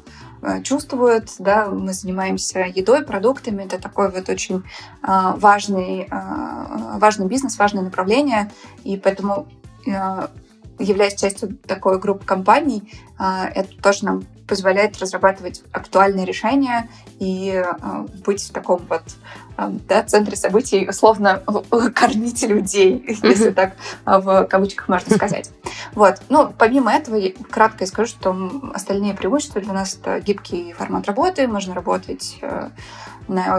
а, 0.42 0.62
чувствует, 0.62 1.30
да, 1.40 1.68
мы 1.68 1.94
занимаемся 1.94 2.60
едой, 2.60 3.04
продуктами, 3.04 3.64
это 3.64 3.80
такой 3.80 4.12
вот 4.12 4.30
очень 4.30 4.64
важный, 5.02 6.08
важный 6.12 7.28
бизнес, 7.28 7.58
важное 7.58 7.84
направление, 7.84 8.52
и 8.84 8.98
поэтому 8.98 9.48
являясь 10.82 11.16
частью 11.16 11.58
такой 11.68 12.00
группы 12.00 12.26
компаний, 12.26 12.92
это 13.20 13.70
тоже 13.82 14.06
нам 14.06 14.24
позволяет 14.48 15.00
разрабатывать 15.00 15.64
актуальные 15.72 16.26
решения 16.26 16.90
и 17.20 17.64
быть 18.26 18.44
в 18.44 18.52
таком 18.52 18.82
вот 18.90 19.04
да, 19.88 20.04
центре 20.04 20.36
событий, 20.36 20.90
условно, 20.90 21.42
кормить 21.96 22.44
людей, 22.44 23.04
если 23.24 23.52
так 23.52 23.76
в 24.06 24.46
кавычках 24.46 24.90
можно 24.90 25.16
сказать. 25.16 25.52
Вот. 25.94 26.22
Ну, 26.30 26.54
помимо 26.58 26.94
этого, 26.94 27.16
я 27.16 27.32
кратко 27.50 27.86
скажу, 27.86 28.10
что 28.10 28.72
остальные 28.74 29.14
преимущества 29.14 29.62
для 29.62 29.74
нас 29.74 29.96
это 29.96 30.20
гибкий 30.20 30.74
формат 30.74 31.08
работы, 31.08 31.48
можно 31.48 31.74
работать 31.74 32.38
э, 32.42 32.70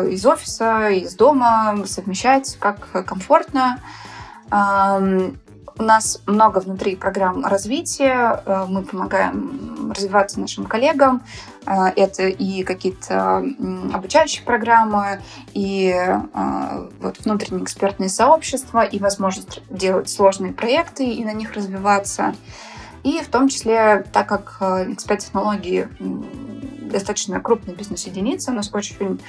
из 0.09 0.25
офиса, 0.25 0.89
из 0.89 1.15
дома, 1.15 1.85
совмещать 1.87 2.57
как 2.59 3.07
комфортно. 3.07 3.79
У 5.79 5.83
нас 5.83 6.21
много 6.27 6.59
внутри 6.59 6.97
программ 6.97 7.45
развития. 7.45 8.43
Э, 8.45 8.67
мы 8.69 8.83
помогаем 8.83 9.91
развиваться 9.91 10.39
нашим 10.39 10.67
коллегам. 10.67 11.23
Э, 11.67 11.87
это 11.97 12.29
и 12.29 12.63
какие-то 12.63 13.45
обучающие 13.93 14.45
программы, 14.45 15.23
и 15.55 15.95
э, 15.95 16.89
вот 17.01 17.19
внутренние 17.25 17.65
экспертные 17.65 18.11
сообщества, 18.11 18.85
и 18.85 18.99
возможность 18.99 19.63
делать 19.71 20.11
сложные 20.11 20.53
проекты 20.53 21.07
и 21.07 21.25
на 21.25 21.33
них 21.33 21.55
развиваться. 21.55 22.35
И 23.03 23.21
в 23.21 23.29
том 23.29 23.49
числе, 23.49 24.05
так 24.13 24.29
как 24.29 24.59
эксперт-технологии 24.61 25.89
достаточно 26.89 27.41
крупная 27.41 27.75
бизнес-единица, 27.75 28.53
у 28.53 28.55
нас 28.55 28.71
очень 28.73 29.21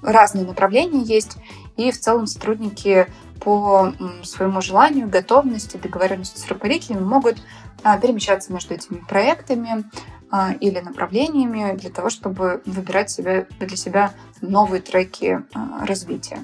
разные 0.00 0.46
направления 0.46 1.02
есть, 1.02 1.36
и 1.76 1.90
в 1.90 1.98
целом 1.98 2.26
сотрудники 2.28 3.08
по 3.40 3.92
своему 4.22 4.60
желанию, 4.60 5.08
готовности, 5.08 5.76
договоренности 5.76 6.38
с 6.38 6.48
руководителями 6.48 7.02
могут 7.02 7.36
а, 7.82 7.98
перемещаться 7.98 8.52
между 8.52 8.74
этими 8.74 8.98
проектами 8.98 9.84
а, 10.30 10.52
или 10.60 10.80
направлениями 10.80 11.76
для 11.76 11.90
того, 11.90 12.10
чтобы 12.10 12.62
выбирать 12.66 13.10
себе, 13.10 13.46
для 13.58 13.76
себя 13.76 14.12
новые 14.40 14.82
треки 14.82 15.40
а, 15.54 15.86
развития. 15.86 16.38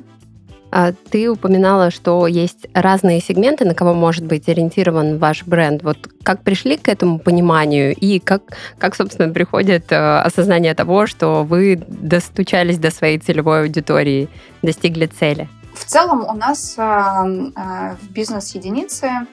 Ты 1.11 1.31
упоминала, 1.31 1.91
что 1.91 2.27
есть 2.27 2.67
разные 2.75 3.21
сегменты, 3.21 3.65
на 3.65 3.75
кого 3.75 3.95
может 3.95 4.25
быть 4.25 4.49
ориентирован 4.49 5.17
ваш 5.17 5.45
бренд. 5.45 5.83
Вот 5.83 5.97
как 6.23 6.43
пришли 6.43 6.77
к 6.77 6.89
этому 6.89 7.19
пониманию 7.19 7.95
и 7.95 8.19
как, 8.19 8.43
как 8.77 8.97
собственно, 8.97 9.33
приходит 9.33 9.87
осознание 9.91 10.75
того, 10.75 11.07
что 11.07 11.45
вы 11.45 11.81
достучались 11.87 12.79
до 12.79 12.91
своей 12.91 13.19
целевой 13.19 13.63
аудитории, 13.63 14.29
достигли 14.61 15.07
цели? 15.07 15.49
В 15.77 15.85
целом 15.85 16.25
у 16.25 16.33
нас 16.33 16.75
э, 16.79 16.83
э, 16.83 17.97
в 18.01 18.11
бизнес-единице 18.11 19.27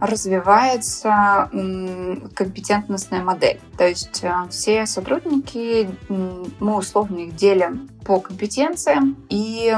развивается 0.00 1.50
компетентностная 2.34 3.22
модель. 3.22 3.60
То 3.76 3.86
есть 3.86 4.20
э, 4.22 4.32
все 4.48 4.86
сотрудники, 4.86 5.90
мы 6.08 6.76
условно 6.76 7.18
их 7.18 7.36
делим 7.36 7.90
по 8.06 8.18
компетенциям, 8.18 9.16
и 9.28 9.70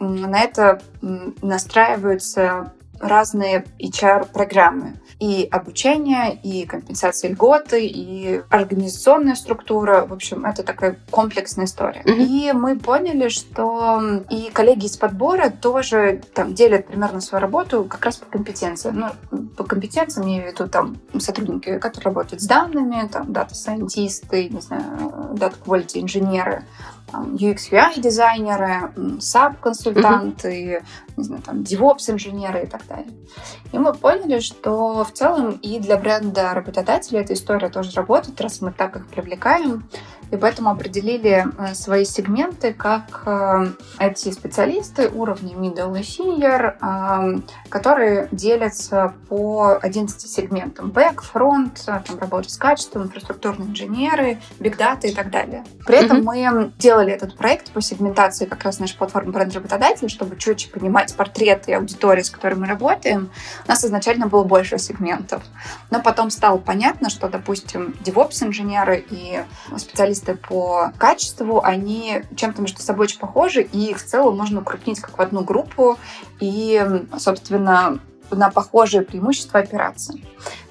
на 0.00 0.40
это 0.40 0.82
настраиваются 1.00 2.72
разные 3.00 3.64
HR-программы. 3.80 4.94
И 5.18 5.48
обучение, 5.50 6.34
и 6.34 6.64
компенсация 6.64 7.30
льготы, 7.30 7.84
и 7.84 8.40
организационная 8.50 9.34
структура. 9.34 10.06
В 10.06 10.12
общем, 10.12 10.44
это 10.44 10.62
такая 10.62 10.96
комплексная 11.10 11.64
история. 11.64 12.02
Mm-hmm. 12.04 12.24
И 12.24 12.52
мы 12.52 12.78
поняли, 12.78 13.28
что 13.28 14.00
и 14.30 14.50
коллеги 14.52 14.86
из 14.86 14.96
подбора 14.96 15.50
тоже 15.50 16.22
там 16.34 16.54
делят 16.54 16.86
примерно 16.86 17.20
свою 17.20 17.42
работу 17.42 17.84
как 17.84 18.04
раз 18.04 18.16
по 18.16 18.26
компетенциям. 18.26 19.12
Ну, 19.30 19.38
по 19.56 19.64
компетенциям 19.64 20.26
я 20.26 20.38
имею 20.38 20.50
в 20.50 20.54
виду 20.54 20.68
там 20.68 20.98
сотрудники, 21.18 21.78
которые 21.78 22.04
работают 22.04 22.40
с 22.40 22.46
данными, 22.46 23.08
там 23.08 23.32
дата-сайентисты, 23.32 24.48
не 24.48 24.60
знаю, 24.60 25.34
дата-quality 25.34 26.00
инженеры, 26.00 26.64
UX 27.12 27.70
UI 27.70 28.00
дизайнеры, 28.00 28.92
SAP-консультанты, 29.20 30.48
mm-hmm. 30.48 30.84
не 31.16 31.24
знаю, 31.24 31.42
там, 31.42 31.62
DevOps-инженеры 31.62 32.64
и 32.64 32.66
так 32.66 32.86
далее. 32.86 33.12
И 33.72 33.78
мы 33.78 33.94
поняли, 33.94 34.40
что 34.40 35.04
в 35.04 35.12
целом 35.12 35.52
и 35.52 35.78
для 35.80 35.96
бренда 35.96 36.54
работодателя 36.54 37.20
эта 37.20 37.34
история 37.34 37.68
тоже 37.68 37.92
работает, 37.92 38.40
раз 38.40 38.60
мы 38.60 38.72
так 38.72 38.96
их 38.96 39.06
привлекаем, 39.08 39.88
и 40.30 40.36
поэтому 40.36 40.70
определили 40.70 41.46
э, 41.58 41.74
свои 41.74 42.04
сегменты 42.04 42.72
как 42.72 43.22
э, 43.24 43.72
IT-специалисты 43.98 45.08
уровня 45.08 45.54
middle 45.54 45.98
и 45.98 46.02
senior, 46.02 46.76
э, 46.80 47.40
которые 47.68 48.28
делятся 48.30 49.14
по 49.28 49.78
11 49.80 50.20
сегментам. 50.30 50.90
Back, 50.90 51.22
front, 51.32 51.84
там 51.84 52.18
работа 52.18 52.50
с 52.50 52.56
качеством, 52.56 53.04
инфраструктурные 53.04 53.68
инженеры, 53.68 54.38
big 54.58 54.76
data 54.76 55.06
и 55.06 55.14
так 55.14 55.30
далее. 55.30 55.64
При 55.86 55.96
этом 55.96 56.18
mm-hmm. 56.18 56.60
мы 56.60 56.72
делали 56.78 57.12
этот 57.12 57.36
проект 57.36 57.70
по 57.70 57.80
сегментации 57.80 58.44
как 58.44 58.62
раз 58.64 58.78
нашей 58.78 58.96
платформы 58.96 59.32
бренд 59.32 59.54
работодателя, 59.54 60.08
чтобы 60.08 60.36
четче 60.36 60.68
понимать 60.68 61.14
портреты 61.14 61.74
аудитории, 61.74 62.22
с 62.22 62.30
которой 62.30 62.54
мы 62.54 62.66
работаем. 62.66 63.30
У 63.64 63.68
нас 63.68 63.84
изначально 63.84 64.26
было 64.26 64.44
больше 64.44 64.78
сегментов. 64.78 65.42
Но 65.90 66.00
потом 66.00 66.30
стало 66.30 66.58
понятно, 66.58 67.08
что, 67.08 67.28
допустим, 67.28 67.94
DevOps-инженеры 68.04 69.04
и 69.10 69.42
специалисты 69.76 70.17
специалисты 70.18 70.34
по 70.34 70.92
качеству, 70.98 71.62
они 71.62 72.22
чем-то 72.36 72.62
между 72.62 72.82
собой 72.82 73.04
очень 73.04 73.18
похожи, 73.18 73.62
и 73.62 73.90
их 73.90 73.98
в 73.98 74.04
целом 74.04 74.36
можно 74.36 74.60
укрупнить 74.60 75.00
как 75.00 75.18
в 75.18 75.20
одну 75.20 75.42
группу 75.42 75.98
и, 76.40 76.84
собственно, 77.18 77.98
на 78.30 78.50
похожие 78.50 79.02
преимущества 79.02 79.60
операции. 79.60 80.22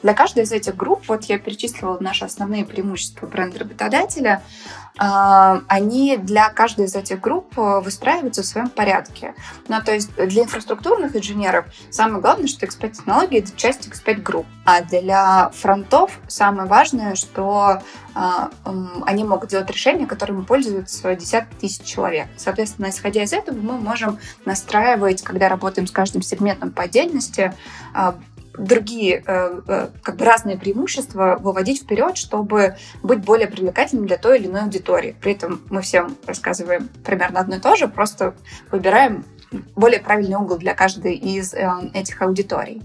Для 0.04 0.13
каждой 0.13 0.44
из 0.44 0.51
этих 0.51 0.75
групп, 0.75 1.08
вот 1.08 1.24
я 1.25 1.39
перечислила 1.39 1.98
наши 2.00 2.24
основные 2.24 2.66
преимущества 2.66 3.25
бренда 3.25 3.60
работодателя, 3.60 4.44
а, 4.87 4.87
они 4.98 6.18
для 6.18 6.50
каждой 6.50 6.86
из 6.86 6.96
этих 6.96 7.22
групп 7.22 7.58
э, 7.58 7.80
выстраиваются 7.82 8.42
в 8.42 8.46
своем 8.46 8.70
порядке. 8.70 9.36
Ну, 9.68 9.82
то 9.82 9.94
есть 9.94 10.13
для 10.16 10.44
инфраструктурных 10.44 11.16
инженеров 11.16 11.66
самое 11.92 12.22
главное, 12.22 12.48
что 12.48 12.66
эксперт-технологии— 12.66 13.39
это 13.39 13.56
часть 13.56 13.88
эксперт-групп. 13.88 14.46
А 14.66 14.82
для 14.82 15.50
фронтов 15.54 16.20
самое 16.27 16.68
важное, 16.68 17.16
что 17.16 17.82
а, 18.16 18.50
они 19.06 19.24
могут 19.24 19.50
делать 19.50 19.70
решения, 19.70 20.08
которыми 20.08 20.42
пользуются 20.44 21.16
десятки 21.16 21.54
тысяч 21.56 21.84
человек. 21.84 22.27
Соответственно, 22.36 22.89
исходя 22.89 23.24
из 23.24 23.32
этого, 23.32 23.56
мы 23.56 23.77
можем 23.77 24.18
настраивать, 24.46 25.22
когда 25.22 25.50
работаем 25.50 25.88
с 25.88 25.92
каждым 25.92 26.24
сегментом 26.24 26.72
по 26.72 26.84
отдельности, 26.84 27.54
а, 27.94 28.16
другие 28.58 29.24
э, 29.26 29.62
э, 29.68 29.88
как 30.02 30.16
бы 30.16 30.26
разные 30.26 30.58
преимущества 30.58 31.38
выводить 31.40 31.84
вперед, 31.84 32.18
чтобы 32.18 32.76
быть 33.04 33.20
более 33.20 33.48
привлекательным 33.48 34.08
для 34.08 34.18
той 34.18 34.40
или 34.40 34.48
иной 34.48 34.62
аудитории. 34.62 35.16
При 35.22 35.34
этом 35.34 35.62
мы 35.70 35.82
всем 35.82 36.16
рассказываем 36.26 36.90
примерно 37.06 37.40
одно 37.40 37.58
и 37.58 37.60
то 37.60 37.76
же, 37.76 37.88
просто 37.88 38.36
выбираем 38.72 39.26
более 39.76 40.00
правильный 40.00 40.36
угол 40.36 40.58
для 40.58 40.74
каждой 40.74 41.16
из 41.16 41.54
э, 41.54 41.70
этих 41.94 42.22
аудиторий. 42.22 42.82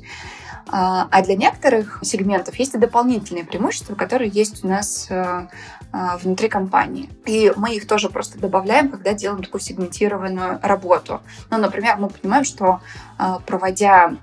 А, 0.69 1.09
а 1.11 1.23
для 1.23 1.35
некоторых 1.35 1.99
сегментов 2.03 2.55
есть 2.57 2.75
и 2.75 2.79
дополнительные 2.79 3.45
преимущества, 3.45 3.95
которые 3.95 4.31
есть 4.31 4.65
у 4.65 4.69
нас 4.69 5.11
внутри 6.23 6.49
компании. 6.49 7.11
И 7.27 7.53
мы 7.55 7.75
их 7.75 7.87
тоже 7.87 8.09
просто 8.09 8.39
добавляем, 8.39 8.89
когда 8.89 9.13
делаем 9.13 9.43
такую 9.43 9.61
сегментированную 9.61 10.59
работу. 10.63 11.21
Ну, 11.51 11.59
например, 11.59 11.99
мы 11.99 12.09
понимаем, 12.09 12.45
что 12.45 12.81
проводя 13.47 14.17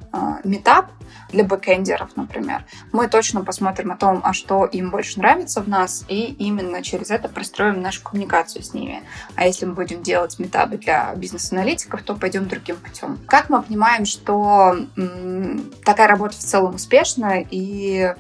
метап, 0.43 0.91
для 1.31 1.43
бэкэндеров, 1.43 2.15
например. 2.15 2.65
Мы 2.91 3.07
точно 3.07 3.43
посмотрим 3.43 3.91
о 3.91 3.97
том, 3.97 4.21
а 4.23 4.33
что 4.33 4.65
им 4.65 4.89
больше 4.89 5.19
нравится 5.19 5.61
в 5.61 5.67
нас, 5.67 6.05
и 6.07 6.25
именно 6.25 6.81
через 6.81 7.11
это 7.11 7.29
простроим 7.29 7.81
нашу 7.81 8.03
коммуникацию 8.03 8.63
с 8.63 8.73
ними. 8.73 9.03
А 9.35 9.45
если 9.45 9.65
мы 9.65 9.73
будем 9.73 10.01
делать 10.01 10.39
метабы 10.39 10.77
для 10.77 11.13
бизнес-аналитиков, 11.15 12.01
то 12.03 12.15
пойдем 12.15 12.47
другим 12.47 12.77
путем. 12.77 13.19
Как 13.27 13.49
мы 13.49 13.61
понимаем, 13.61 14.05
что 14.05 14.75
м, 14.97 15.71
такая 15.85 16.07
работа 16.07 16.35
в 16.35 16.39
целом 16.39 16.75
успешна, 16.75 17.41
и 17.41 18.13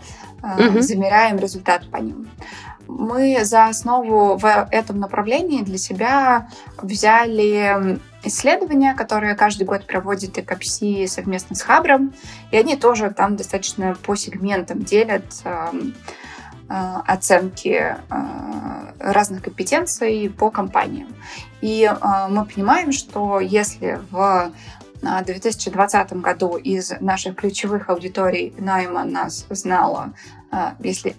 э, 0.43 0.67
угу. 0.67 0.81
замеряем 0.81 1.37
результат 1.37 1.89
по 1.89 1.97
ним? 1.97 2.29
мы 2.91 3.45
за 3.45 3.67
основу 3.67 4.35
в 4.35 4.67
этом 4.71 4.99
направлении 4.99 5.61
для 5.61 5.77
себя 5.77 6.49
взяли 6.81 7.99
исследования, 8.23 8.93
которые 8.93 9.35
каждый 9.35 9.63
год 9.63 9.85
проводит 9.85 10.37
ЭКПСИ 10.37 11.07
совместно 11.07 11.55
с 11.55 11.61
Хабром, 11.61 12.13
и 12.51 12.57
они 12.57 12.75
тоже 12.75 13.11
там 13.11 13.35
достаточно 13.35 13.95
по 14.03 14.15
сегментам 14.15 14.83
делят 14.83 15.41
э, 15.43 15.71
э, 16.69 16.95
оценки 17.05 17.95
э, 17.97 17.97
разных 18.99 19.43
компетенций 19.43 20.29
по 20.29 20.51
компаниям. 20.51 21.07
И 21.61 21.89
мы 22.29 22.45
понимаем, 22.45 22.91
что 22.91 23.39
если 23.39 23.99
в 24.11 24.51
2020 25.01 26.13
году 26.13 26.55
из 26.55 26.91
наших 27.01 27.35
ключевых 27.35 27.89
аудиторий 27.89 28.53
найма 28.57 29.03
нас 29.03 29.45
знала 29.49 30.13
а, 30.51 30.75
если 30.79 31.15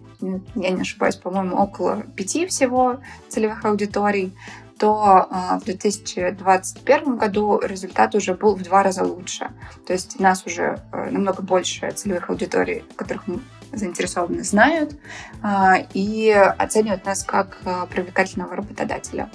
я 0.54 0.70
не 0.70 0.80
ошибаюсь, 0.80 1.16
по-моему, 1.16 1.56
около 1.56 2.02
пяти 2.16 2.46
всего 2.46 3.00
целевых 3.28 3.64
аудиторий, 3.64 4.32
то 4.80 5.26
а, 5.30 5.58
в 5.60 5.64
2021 5.64 7.18
году 7.18 7.60
результат 7.62 8.14
уже 8.14 8.32
был 8.32 8.56
в 8.56 8.62
два 8.62 8.82
раза 8.82 9.04
лучше. 9.04 9.50
То 9.86 9.92
есть 9.92 10.18
нас 10.18 10.46
уже 10.46 10.80
э, 10.90 11.10
намного 11.10 11.42
больше 11.42 11.90
целевых 11.90 12.30
аудиторий, 12.30 12.82
которых 12.96 13.26
мы 13.26 13.40
заинтересованы, 13.72 14.42
знают 14.42 14.96
а, 15.42 15.76
и 15.92 16.30
оценивают 16.30 17.04
нас 17.04 17.24
как 17.24 17.58
а, 17.66 17.84
привлекательного 17.86 18.56
работодателя. 18.56 19.30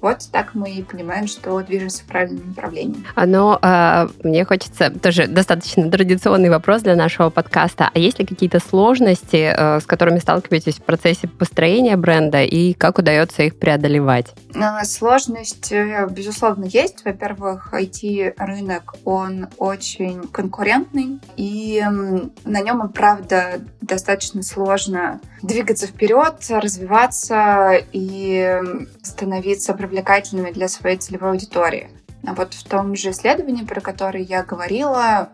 Вот 0.00 0.18
так 0.32 0.54
мы 0.54 0.70
и 0.70 0.82
понимаем, 0.82 1.26
что 1.26 1.60
движемся 1.62 2.02
в 2.02 2.06
правильном 2.06 2.48
направлении. 2.48 3.04
Но 3.16 3.58
э, 3.60 4.08
мне 4.22 4.44
хочется 4.44 4.90
тоже 4.90 5.26
достаточно 5.26 5.90
традиционный 5.90 6.50
вопрос 6.50 6.82
для 6.82 6.96
нашего 6.96 7.30
подкаста. 7.30 7.90
А 7.92 7.98
есть 7.98 8.18
ли 8.18 8.26
какие-то 8.26 8.60
сложности, 8.60 9.52
э, 9.54 9.80
с 9.80 9.86
которыми 9.86 10.18
сталкиваетесь 10.18 10.76
в 10.76 10.82
процессе 10.82 11.28
построения 11.28 11.96
бренда 11.96 12.42
и 12.42 12.72
как 12.74 12.98
удается 12.98 13.42
их 13.42 13.58
преодолевать? 13.58 14.34
Сложность, 14.84 15.72
безусловно, 16.10 16.64
есть. 16.64 17.04
Во-первых, 17.04 17.72
IT-рынок, 17.72 18.94
он 19.04 19.48
очень 19.58 20.22
конкурентный, 20.28 21.20
и 21.36 21.84
на 22.44 22.60
нем, 22.60 22.84
и 22.84 22.92
правда, 22.92 23.60
достаточно 23.80 24.42
сложно 24.42 25.20
двигаться 25.42 25.86
вперед, 25.86 26.34
развиваться 26.48 27.72
и 27.92 28.60
становиться 29.02 29.74
привлекательными 29.88 30.50
для 30.50 30.68
своей 30.68 30.98
целевой 30.98 31.30
аудитории. 31.30 31.90
А 32.26 32.34
вот 32.34 32.54
в 32.54 32.64
том 32.68 32.94
же 32.94 33.10
исследовании, 33.10 33.64
про 33.64 33.80
которое 33.80 34.22
я 34.22 34.42
говорила, 34.42 35.30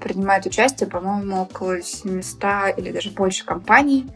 принимают 0.00 0.46
участие, 0.46 0.88
по-моему, 0.88 1.42
около 1.42 1.82
700 1.82 2.78
или 2.78 2.92
даже 2.92 3.10
больше 3.10 3.44
компаний 3.44 4.06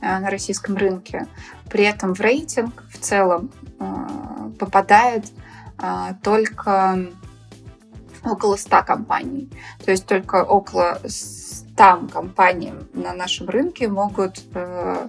а, 0.00 0.18
на 0.20 0.30
российском 0.30 0.76
рынке. 0.76 1.26
При 1.70 1.84
этом 1.84 2.14
в 2.14 2.20
рейтинг 2.20 2.84
в 2.90 2.98
целом 2.98 3.50
а, 3.78 4.50
попадает 4.58 5.26
только 6.22 7.10
около 8.24 8.56
100 8.56 8.82
компаний. 8.84 9.50
То 9.84 9.90
есть 9.90 10.06
только 10.06 10.44
около 10.44 11.00
100 11.06 12.08
компаниям 12.12 12.88
на 12.94 13.12
нашем 13.12 13.48
рынке 13.48 13.88
могут 13.88 14.40
э, 14.54 15.08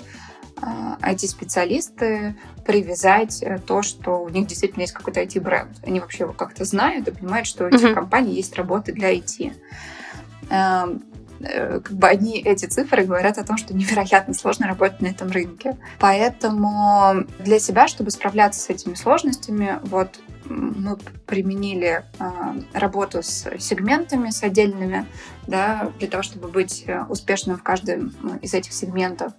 IT-специалисты 1.02 2.36
привязать 2.66 3.42
э, 3.44 3.60
то, 3.60 3.82
что 3.82 4.24
у 4.24 4.30
них 4.30 4.48
действительно 4.48 4.82
есть 4.82 4.94
какой-то 4.94 5.22
IT-бренд. 5.22 5.78
Они 5.86 6.00
вообще 6.00 6.24
его 6.24 6.34
как-то 6.34 6.66
знают 6.66 7.08
и 7.08 7.12
понимают, 7.12 7.48
что 7.48 7.66
у 7.66 7.68
этих 7.68 7.84
mm-hmm. 7.84 7.94
компаний 7.94 8.34
есть 8.34 8.56
работы 8.56 8.92
для 8.92 9.14
IT. 9.14 9.54
Эм, 10.50 11.04
э, 11.40 11.80
как 11.80 11.92
бы 11.92 12.08
одни 12.08 12.42
эти 12.42 12.66
цифры 12.66 13.06
говорят 13.06 13.38
о 13.38 13.44
том, 13.44 13.58
что 13.58 13.74
невероятно 13.76 14.34
сложно 14.34 14.68
работать 14.68 15.02
на 15.02 15.08
этом 15.08 15.30
рынке. 15.30 15.78
Поэтому 16.00 17.26
для 17.40 17.60
себя, 17.60 17.88
чтобы 17.88 18.12
справляться 18.12 18.60
с 18.60 18.70
этими 18.70 18.96
сложностями, 18.96 19.80
вот 19.84 20.20
мы 20.46 20.98
применили 21.26 22.04
э, 22.20 22.26
работу 22.74 23.22
с 23.22 23.48
сегментами, 23.60 24.30
с 24.30 24.44
отдельными, 24.44 25.06
да, 25.48 25.92
для 26.00 26.08
того, 26.08 26.24
чтобы 26.24 26.48
быть 26.48 26.86
успешным 27.10 27.58
в 27.58 27.64
каждом 27.64 28.14
из 28.42 28.54
этих 28.54 28.74
сегментов. 28.74 29.34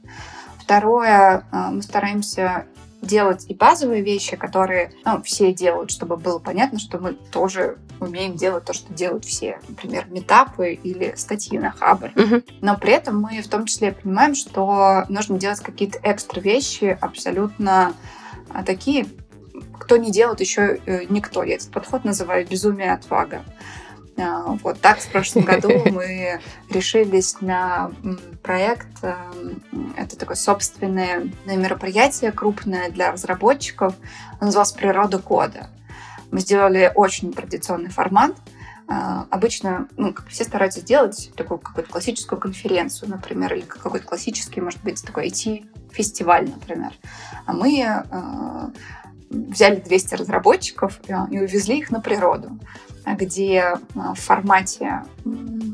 Второе, 0.67 1.47
э, 1.53 1.57
мы 1.71 1.81
стараемся 1.81 2.67
делать 3.01 3.45
и 3.49 3.55
базовые 3.55 4.03
вещи, 4.03 4.35
которые 4.35 4.91
ну, 5.05 5.23
все 5.23 5.53
делают, 5.53 5.93
чтобы 5.93 6.17
было 6.17 6.41
понятно, 6.41 6.81
что 6.81 6.99
мы 6.99 7.13
тоже 7.13 7.79
умеем 8.01 8.35
делать 8.35 8.65
то, 8.65 8.73
что 8.73 8.93
делают 8.93 9.25
все. 9.25 9.61
Например, 9.69 10.07
метапы 10.11 10.73
или 10.73 11.15
статьи 11.15 11.57
на 11.57 11.71
Хабр. 11.71 12.09
Uh-huh. 12.17 12.45
Но 12.63 12.77
при 12.77 12.95
этом 12.95 13.21
мы 13.21 13.41
в 13.43 13.49
том 13.49 13.67
числе 13.67 13.93
понимаем, 13.93 14.35
что 14.35 15.05
нужно 15.09 15.39
делать 15.39 15.61
какие-то 15.61 16.01
экстра 16.03 16.41
вещи 16.41 16.99
абсолютно 17.01 17.95
а, 18.53 18.65
такие, 18.65 19.07
кто 19.79 19.97
не 19.99 20.11
делает 20.11 20.41
еще 20.41 20.81
э, 20.85 21.05
никто. 21.09 21.45
Я 21.45 21.55
этот 21.55 21.71
подход 21.71 22.05
называю 22.05 22.45
безумие 22.45 22.93
отвага. 22.93 23.45
А, 24.19 24.57
вот 24.63 24.81
так 24.81 24.99
в 24.99 25.11
прошлом 25.11 25.45
году 25.45 25.71
мы 25.91 26.41
решились 26.71 27.41
на 27.41 27.91
проект. 28.43 28.89
Э, 29.03 29.15
это 29.97 30.17
такое 30.17 30.37
собственное 30.37 31.31
мероприятие 31.45 32.33
крупное 32.33 32.91
для 32.91 33.13
разработчиков. 33.13 33.95
Он 34.41 34.47
назывался 34.47 34.75
«Природа 34.76 35.19
кода». 35.19 35.71
Мы 36.31 36.41
сделали 36.41 36.91
очень 36.95 37.33
традиционный 37.33 37.91
формат. 37.91 38.33
А, 38.89 39.26
обычно 39.31 39.89
ну, 39.97 40.13
как 40.13 40.29
все 40.29 40.45
стараются 40.45 40.81
сделать 40.81 41.33
такую 41.37 41.59
какую-то 41.59 41.91
классическую 41.91 42.41
конференцию, 42.41 43.11
например, 43.11 43.52
или 43.55 43.63
какой-то 43.63 44.07
классический, 44.07 44.61
может 44.61 44.83
быть, 44.83 45.02
такой 45.05 45.29
IT-фестиваль, 45.29 46.49
например. 46.49 46.93
А 47.47 47.52
мы 47.52 47.81
э, 47.81 48.02
взяли 49.31 49.76
200 49.76 50.15
разработчиков 50.15 51.00
э, 51.09 51.15
и 51.33 51.41
увезли 51.41 51.79
их 51.79 51.91
на 51.91 52.00
природу 52.00 52.59
где 53.14 53.78
а, 53.95 54.14
в 54.14 54.21
формате 54.21 55.04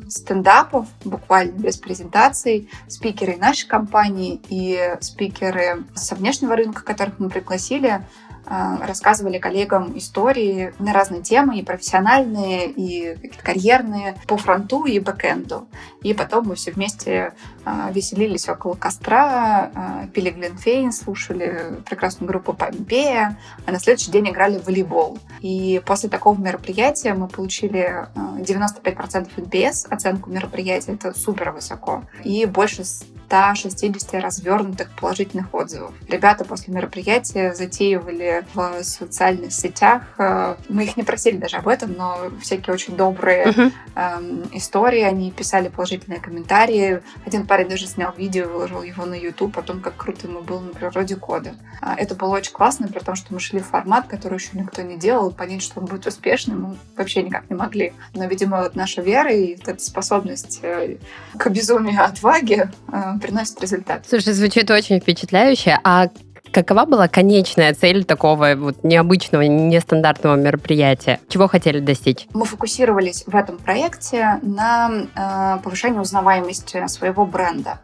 стендапов, 0.09 0.87
буквально 1.05 1.53
без 1.53 1.79
презентаций, 1.79 2.69
спикеры 2.89 3.37
нашей 3.37 3.67
компании 3.67 4.41
и 4.49 4.97
спикеры 5.01 5.85
со 5.95 6.15
внешнего 6.15 6.55
рынка, 6.55 6.85
которых 6.85 7.19
мы 7.19 7.31
пригласили, 7.31 8.07
рассказывали 8.47 9.39
коллегам 9.39 9.97
истории 9.97 10.75
на 10.79 10.93
разные 10.93 11.23
темы, 11.23 11.59
и 11.59 11.63
профессиональные, 11.63 12.71
и 12.71 13.31
карьерные, 13.43 14.17
по 14.27 14.37
фронту 14.37 14.85
и 14.85 14.99
бэкэнду. 14.99 15.69
И 16.03 16.15
потом 16.15 16.49
мы 16.49 16.55
все 16.57 16.73
вместе 16.73 17.35
а, 17.65 17.91
веселились 17.93 18.49
около 18.49 18.75
костра, 18.75 19.71
а, 19.75 20.07
пили 20.13 20.31
глинфейн, 20.31 20.93
слушали 20.93 21.81
прекрасную 21.89 22.29
группу 22.29 22.53
Помпея, 22.53 23.39
а 23.67 23.73
на 23.73 23.79
следующий 23.79 24.11
день 24.11 24.29
играли 24.29 24.59
в 24.59 24.67
волейбол. 24.67 25.19
И 25.41 25.81
после 25.87 26.09
такого 26.09 26.39
мероприятия 26.39 27.15
мы 27.15 27.29
получили 27.29 28.09
95% 28.15 29.29
NPS, 29.37 29.89
оценку 29.89 30.31
мероприятия, 30.31 30.93
это 30.93 31.17
супер 31.17 31.53
высоко, 31.53 32.03
и 32.25 32.47
больше 32.47 32.85
160 33.33 34.15
развернутых 34.23 34.91
положительных 34.91 35.55
отзывов. 35.55 35.95
Ребята 36.07 36.45
после 36.45 36.75
мероприятия 36.75 37.55
затеивали 37.55 38.32
в 38.55 38.83
социальных 38.83 39.53
сетях, 39.53 40.03
э, 40.19 40.57
мы 40.69 40.85
их 40.85 40.97
не 40.97 41.03
просили 41.03 41.37
даже 41.37 41.57
об 41.57 41.69
этом, 41.69 41.93
но 41.93 42.31
всякие 42.41 42.75
очень 42.75 42.97
добрые 42.97 43.47
uh-huh. 43.47 43.73
эм, 43.95 44.43
истории, 44.53 45.03
они 45.03 45.31
писали 45.31 45.69
положительные 45.69 46.21
комментарии. 46.21 47.03
Один 47.27 47.47
парень 47.47 47.69
даже 47.69 47.87
снял 47.87 48.13
видео, 48.17 48.49
выложил 48.49 48.83
его 48.83 49.05
на 49.05 49.15
YouTube 49.15 49.57
о 49.59 49.63
том, 49.63 49.81
как 49.81 49.97
круто 49.97 50.27
ему 50.27 50.41
было 50.41 50.61
на 50.61 50.73
природе 50.73 51.17
кода. 51.17 51.55
А, 51.81 51.95
это 51.97 52.15
было 52.15 52.37
очень 52.37 52.53
классно, 52.53 52.89
при 52.89 53.01
том, 53.01 53.15
что 53.15 53.33
мы 53.35 53.41
шли 53.41 53.61
в 53.61 53.67
формат, 53.67 54.07
который 54.07 54.39
еще 54.39 54.51
никто 54.55 54.83
не 54.83 54.97
делал, 54.97 55.31
понять, 55.31 55.63
что 55.63 55.81
он 55.81 55.87
будет 55.87 56.07
успешным, 56.07 56.63
мы 56.63 56.77
вообще 56.97 57.23
никак 57.23 57.49
не 57.51 57.57
могли. 57.57 57.93
Но, 58.15 58.25
видимо, 58.27 58.63
вот 58.63 58.75
наша 58.75 59.03
вера 59.03 59.33
и 59.33 59.57
вот 59.57 59.69
эта 59.69 59.83
способность 59.83 60.61
э, 60.63 60.97
к 61.37 61.51
безумию 61.51 62.05
отваги 62.05 62.71
э, 62.89 63.19
приносит 63.21 63.61
результат. 63.61 64.05
Слушай, 64.09 64.33
звучит 64.33 64.71
очень 64.71 65.01
впечатляюще. 65.01 65.79
А 65.85 66.09
Какова 66.53 66.85
была 66.85 67.09
конечная 67.09 67.73
цель 67.73 68.05
такого 68.05 68.55
вот 68.57 68.85
необычного, 68.85 69.43
нестандартного 69.43 70.37
мероприятия? 70.37 71.19
Чего 71.29 71.49
хотели 71.49 71.81
достичь? 71.81 72.27
Мы 72.35 72.45
фокусировались 72.45 73.25
в 73.27 73.35
этом 73.35 73.57
проекте 73.57 74.39
на 74.43 74.91
э, 75.15 75.63
повышении 75.63 75.99
узнаваемости 75.99 76.87
своего 76.89 77.25
бренда. 77.25 77.81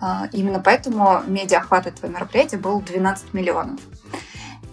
Э, 0.00 0.28
именно 0.32 0.60
поэтому 0.60 1.22
медиа-охват 1.26 1.88
этого 1.88 2.08
мероприятия 2.08 2.56
был 2.56 2.80
12 2.80 3.34
миллионов. 3.34 3.80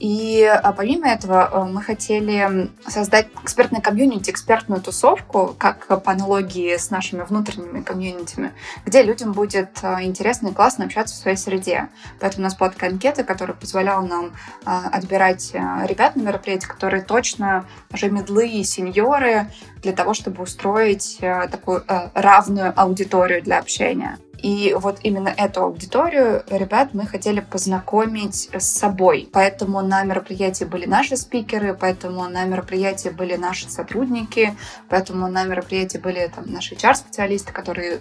И 0.02 0.44
а, 0.44 0.74
помимо 0.74 1.08
этого 1.08 1.48
э, 1.54 1.64
мы 1.72 1.84
хотели 1.84 2.72
создать 2.88 3.28
экспертное 3.44 3.82
комьюнити, 3.82 4.32
экспертную 4.32 4.82
тусовку, 4.82 5.56
как 5.60 5.86
по 6.04 6.12
аналогии 6.12 6.76
с 6.76 6.90
нашими 6.90 7.22
внутренними 7.22 7.84
комьюнитами, 7.84 8.52
где 8.84 9.04
людям 9.04 9.32
будет 9.32 9.78
э, 9.84 9.98
интересно 10.02 10.48
и 10.48 10.54
классно 10.54 10.86
общаться 10.86 11.14
в 11.14 11.20
своей 11.20 11.38
среде. 11.38 11.90
Поэтому 12.20 12.42
у 12.42 12.46
нас 12.46 12.58
была 12.58 12.72
такая 12.72 12.90
анкета, 12.90 13.24
которая 13.24 13.56
позволяла 13.56 14.04
нам 14.04 14.32
а, 14.66 14.88
отбирать 14.88 15.52
э, 15.54 15.60
ребят 15.86 16.16
на 16.16 16.24
мероприятии, 16.24 16.66
которые 16.66 17.04
точно 17.04 17.68
уже 17.94 18.10
медлы 18.10 18.48
и 18.48 18.64
сеньоры, 18.64 19.52
для 19.84 19.94
того, 19.94 20.16
чтобы 20.16 20.42
устроить 20.44 21.20
такую 21.20 21.84
равную 22.14 22.72
аудиторию 22.76 23.42
для 23.42 23.58
общения. 23.58 24.20
И 24.42 24.76
вот 24.78 25.00
именно 25.04 25.30
эту 25.30 25.62
аудиторию 25.64 26.44
ребят 26.50 26.94
мы 26.94 27.06
хотели 27.06 27.42
познакомить 27.42 28.50
с 28.52 28.66
собой. 28.66 29.30
Поэтому 29.32 29.82
на 29.82 30.04
мероприятии 30.04 30.66
были 30.66 30.86
наши 30.86 31.16
спикеры, 31.16 31.74
поэтому 31.74 32.28
на 32.28 32.44
мероприятии 32.46 33.10
были 33.10 33.36
наши 33.36 33.70
сотрудники, 33.70 34.56
поэтому 34.90 35.28
на 35.28 35.44
мероприятии 35.44 36.00
были 36.00 36.32
там, 36.34 36.52
наши 36.52 36.76
HR-специалисты, 36.76 37.54
которые 37.54 38.00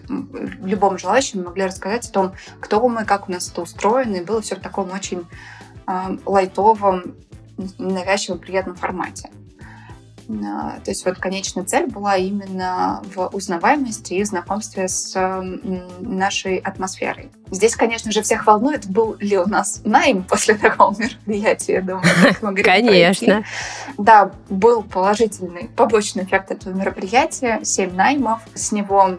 любому 0.63 0.99
желающему 0.99 1.45
могли 1.45 1.65
рассказать 1.65 2.09
о 2.09 2.13
том, 2.13 2.33
кто 2.61 2.89
мы, 2.89 3.05
как 3.05 3.29
у 3.29 3.33
нас 3.33 3.51
это 3.51 3.63
устроено. 3.63 4.17
И 4.17 4.25
было 4.25 4.41
все 4.41 4.57
в 4.57 4.61
таком 4.61 4.91
очень 4.93 5.27
э, 5.87 5.93
лайтовом, 6.25 7.17
ненавязчивом, 7.79 8.39
приятном 8.39 8.77
формате. 8.77 9.31
То 10.39 10.91
есть 10.91 11.05
вот 11.05 11.19
конечная 11.19 11.65
цель 11.65 11.87
была 11.87 12.17
именно 12.17 13.03
в 13.15 13.29
узнаваемости 13.33 14.15
и 14.15 14.25
знакомстве 14.25 14.87
с 14.87 15.17
нашей 16.01 16.59
атмосферой. 16.59 17.31
Здесь, 17.51 17.75
конечно 17.75 18.13
же, 18.13 18.23
всех 18.23 18.47
волнует, 18.47 18.89
был 18.89 19.17
ли 19.19 19.37
у 19.39 19.47
нас 19.47 19.83
найм 19.85 20.23
после 20.23 20.55
такого 20.55 20.95
мероприятия, 20.97 21.75
я 21.75 21.83
думаю, 21.83 22.05
мы 22.43 22.55
Конечно. 22.63 23.45
Да, 23.99 24.31
был 24.49 24.83
положительный 24.85 25.69
побочный 25.77 26.25
эффект 26.25 26.53
этого 26.53 26.75
мероприятия, 26.75 27.61
семь 27.65 27.95
наймов. 27.95 28.41
С 28.55 28.71
него 28.71 29.17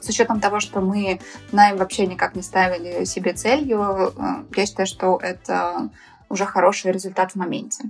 с 0.00 0.08
учетом 0.08 0.40
того, 0.40 0.58
что 0.58 0.80
мы 0.80 1.20
найм 1.52 1.76
вообще 1.76 2.06
никак 2.06 2.34
не 2.34 2.42
ставили 2.42 3.04
себе 3.04 3.34
целью, 3.34 4.12
э, 4.16 4.44
я 4.56 4.66
считаю, 4.66 4.86
что 4.86 5.18
это 5.22 5.90
уже 6.28 6.44
хороший 6.44 6.92
результат 6.92 7.32
в 7.32 7.36
моменте. 7.36 7.84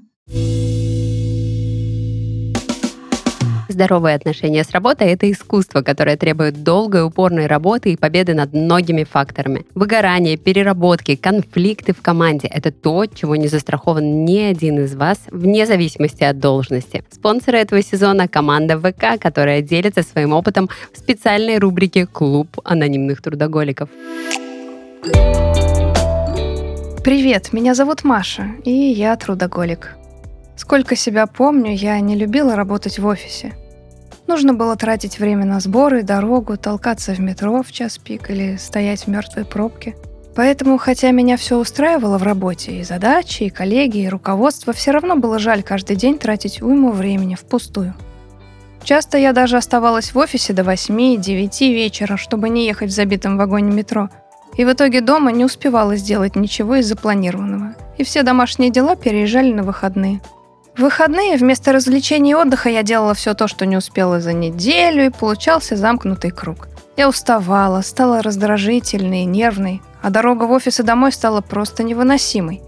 Здоровые 3.78 4.16
отношения 4.16 4.64
с 4.64 4.72
работой– 4.72 5.06
это 5.12 5.30
искусство, 5.30 5.82
которое 5.82 6.16
требует 6.16 6.64
долгой, 6.64 7.04
упорной 7.04 7.46
работы 7.46 7.92
и 7.92 7.96
победы 7.96 8.34
над 8.34 8.52
многими 8.52 9.04
факторами. 9.04 9.66
Выгорание, 9.76 10.36
переработки, 10.36 11.14
конфликты 11.14 11.92
в 11.92 12.02
команде– 12.02 12.48
это 12.52 12.72
то, 12.72 13.06
чего 13.06 13.36
не 13.36 13.46
застрахован 13.46 14.24
ни 14.24 14.40
один 14.40 14.80
из 14.80 14.96
вас, 14.96 15.20
вне 15.30 15.64
зависимости 15.64 16.24
от 16.24 16.40
должности. 16.40 17.04
Спонсоры 17.08 17.58
этого 17.58 17.80
сезона– 17.80 18.26
команда 18.28 18.80
ВК, 18.80 19.16
которая 19.20 19.62
делится 19.62 20.02
своим 20.02 20.32
опытом 20.32 20.68
в 20.92 20.98
специальной 20.98 21.58
рубрике 21.58 22.04
«Клуб 22.04 22.48
анонимных 22.64 23.22
трудоголиков». 23.22 23.88
Привет, 27.04 27.52
меня 27.52 27.76
зовут 27.76 28.02
Маша, 28.02 28.48
и 28.64 28.72
я 28.72 29.14
трудоголик. 29.14 29.94
Сколько 30.56 30.96
себя 30.96 31.28
помню, 31.28 31.76
я 31.76 32.00
не 32.00 32.16
любила 32.16 32.56
работать 32.56 32.98
в 32.98 33.06
офисе. 33.06 33.54
Нужно 34.28 34.52
было 34.52 34.76
тратить 34.76 35.18
время 35.18 35.46
на 35.46 35.58
сборы, 35.58 36.02
дорогу, 36.02 36.58
толкаться 36.58 37.14
в 37.14 37.18
метро 37.18 37.62
в 37.62 37.72
час 37.72 37.96
пик 37.96 38.28
или 38.28 38.56
стоять 38.56 39.04
в 39.04 39.06
мертвой 39.06 39.46
пробке. 39.46 39.96
Поэтому, 40.36 40.76
хотя 40.76 41.12
меня 41.12 41.38
все 41.38 41.56
устраивало 41.56 42.18
в 42.18 42.22
работе, 42.22 42.72
и 42.72 42.84
задачи, 42.84 43.44
и 43.44 43.50
коллеги, 43.50 44.00
и 44.00 44.08
руководство, 44.08 44.74
все 44.74 44.90
равно 44.90 45.16
было 45.16 45.38
жаль 45.38 45.62
каждый 45.62 45.96
день 45.96 46.18
тратить 46.18 46.60
уйму 46.60 46.92
времени 46.92 47.36
впустую. 47.36 47.94
Часто 48.84 49.16
я 49.16 49.32
даже 49.32 49.56
оставалась 49.56 50.12
в 50.12 50.18
офисе 50.18 50.52
до 50.52 50.60
8-9 50.60 51.72
вечера, 51.72 52.18
чтобы 52.18 52.50
не 52.50 52.66
ехать 52.66 52.90
в 52.90 52.94
забитом 52.94 53.38
вагоне 53.38 53.72
метро. 53.72 54.10
И 54.58 54.64
в 54.66 54.70
итоге 54.70 55.00
дома 55.00 55.32
не 55.32 55.46
успевала 55.46 55.96
сделать 55.96 56.36
ничего 56.36 56.76
из 56.76 56.86
запланированного. 56.86 57.76
И 57.96 58.04
все 58.04 58.22
домашние 58.22 58.70
дела 58.70 58.94
переезжали 58.94 59.54
на 59.54 59.62
выходные– 59.62 60.20
в 60.78 60.82
выходные 60.82 61.36
вместо 61.36 61.72
развлечений 61.72 62.30
и 62.30 62.34
отдыха 62.34 62.68
я 62.68 62.84
делала 62.84 63.12
все 63.12 63.34
то, 63.34 63.48
что 63.48 63.66
не 63.66 63.76
успела 63.76 64.20
за 64.20 64.32
неделю, 64.32 65.06
и 65.06 65.10
получался 65.10 65.76
замкнутый 65.76 66.30
круг. 66.30 66.68
Я 66.96 67.08
уставала, 67.08 67.82
стала 67.82 68.22
раздражительной, 68.22 69.24
нервной, 69.24 69.82
а 70.02 70.10
дорога 70.10 70.44
в 70.44 70.52
офис 70.52 70.78
и 70.78 70.84
домой 70.84 71.10
стала 71.10 71.40
просто 71.40 71.82
невыносимой. 71.82 72.62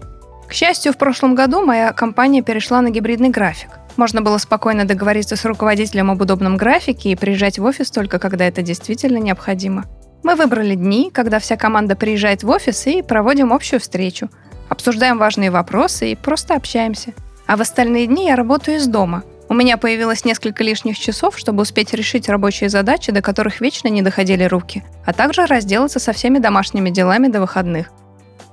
К 0.49 0.53
счастью, 0.53 0.91
в 0.91 0.97
прошлом 0.97 1.35
году 1.35 1.65
моя 1.65 1.93
компания 1.93 2.41
перешла 2.41 2.81
на 2.81 2.89
гибридный 2.89 3.29
график. 3.29 3.69
Можно 3.95 4.21
было 4.21 4.37
спокойно 4.37 4.83
договориться 4.83 5.37
с 5.37 5.45
руководителем 5.45 6.11
об 6.11 6.21
удобном 6.21 6.57
графике 6.57 7.11
и 7.11 7.15
приезжать 7.15 7.59
в 7.59 7.63
офис 7.63 7.91
только 7.91 8.19
когда 8.19 8.45
это 8.45 8.61
действительно 8.61 9.19
необходимо. 9.19 9.85
Мы 10.23 10.35
выбрали 10.35 10.75
дни, 10.75 11.11
когда 11.13 11.39
вся 11.39 11.55
команда 11.55 11.95
приезжает 11.95 12.43
в 12.43 12.49
офис 12.49 12.87
и 12.87 13.01
проводим 13.01 13.53
общую 13.53 13.79
встречу. 13.79 14.29
Обсуждаем 14.67 15.17
важные 15.17 15.49
вопросы 15.49 16.11
и 16.11 16.15
просто 16.15 16.55
общаемся. 16.55 17.13
А 17.47 17.57
в 17.57 17.61
остальные 17.61 18.07
дни 18.07 18.27
я 18.27 18.35
работаю 18.35 18.77
из 18.77 18.87
дома. 18.87 19.23
У 19.49 19.53
меня 19.53 19.75
появилось 19.75 20.23
несколько 20.23 20.63
лишних 20.63 20.97
часов, 20.97 21.37
чтобы 21.37 21.63
успеть 21.63 21.93
решить 21.93 22.29
рабочие 22.29 22.69
задачи, 22.69 23.11
до 23.11 23.21
которых 23.21 23.59
вечно 23.59 23.89
не 23.89 24.01
доходили 24.01 24.45
руки, 24.45 24.83
а 25.05 25.11
также 25.11 25.45
разделаться 25.45 25.99
со 25.99 26.13
всеми 26.13 26.39
домашними 26.39 26.89
делами 26.89 27.27
до 27.27 27.41
выходных. 27.41 27.91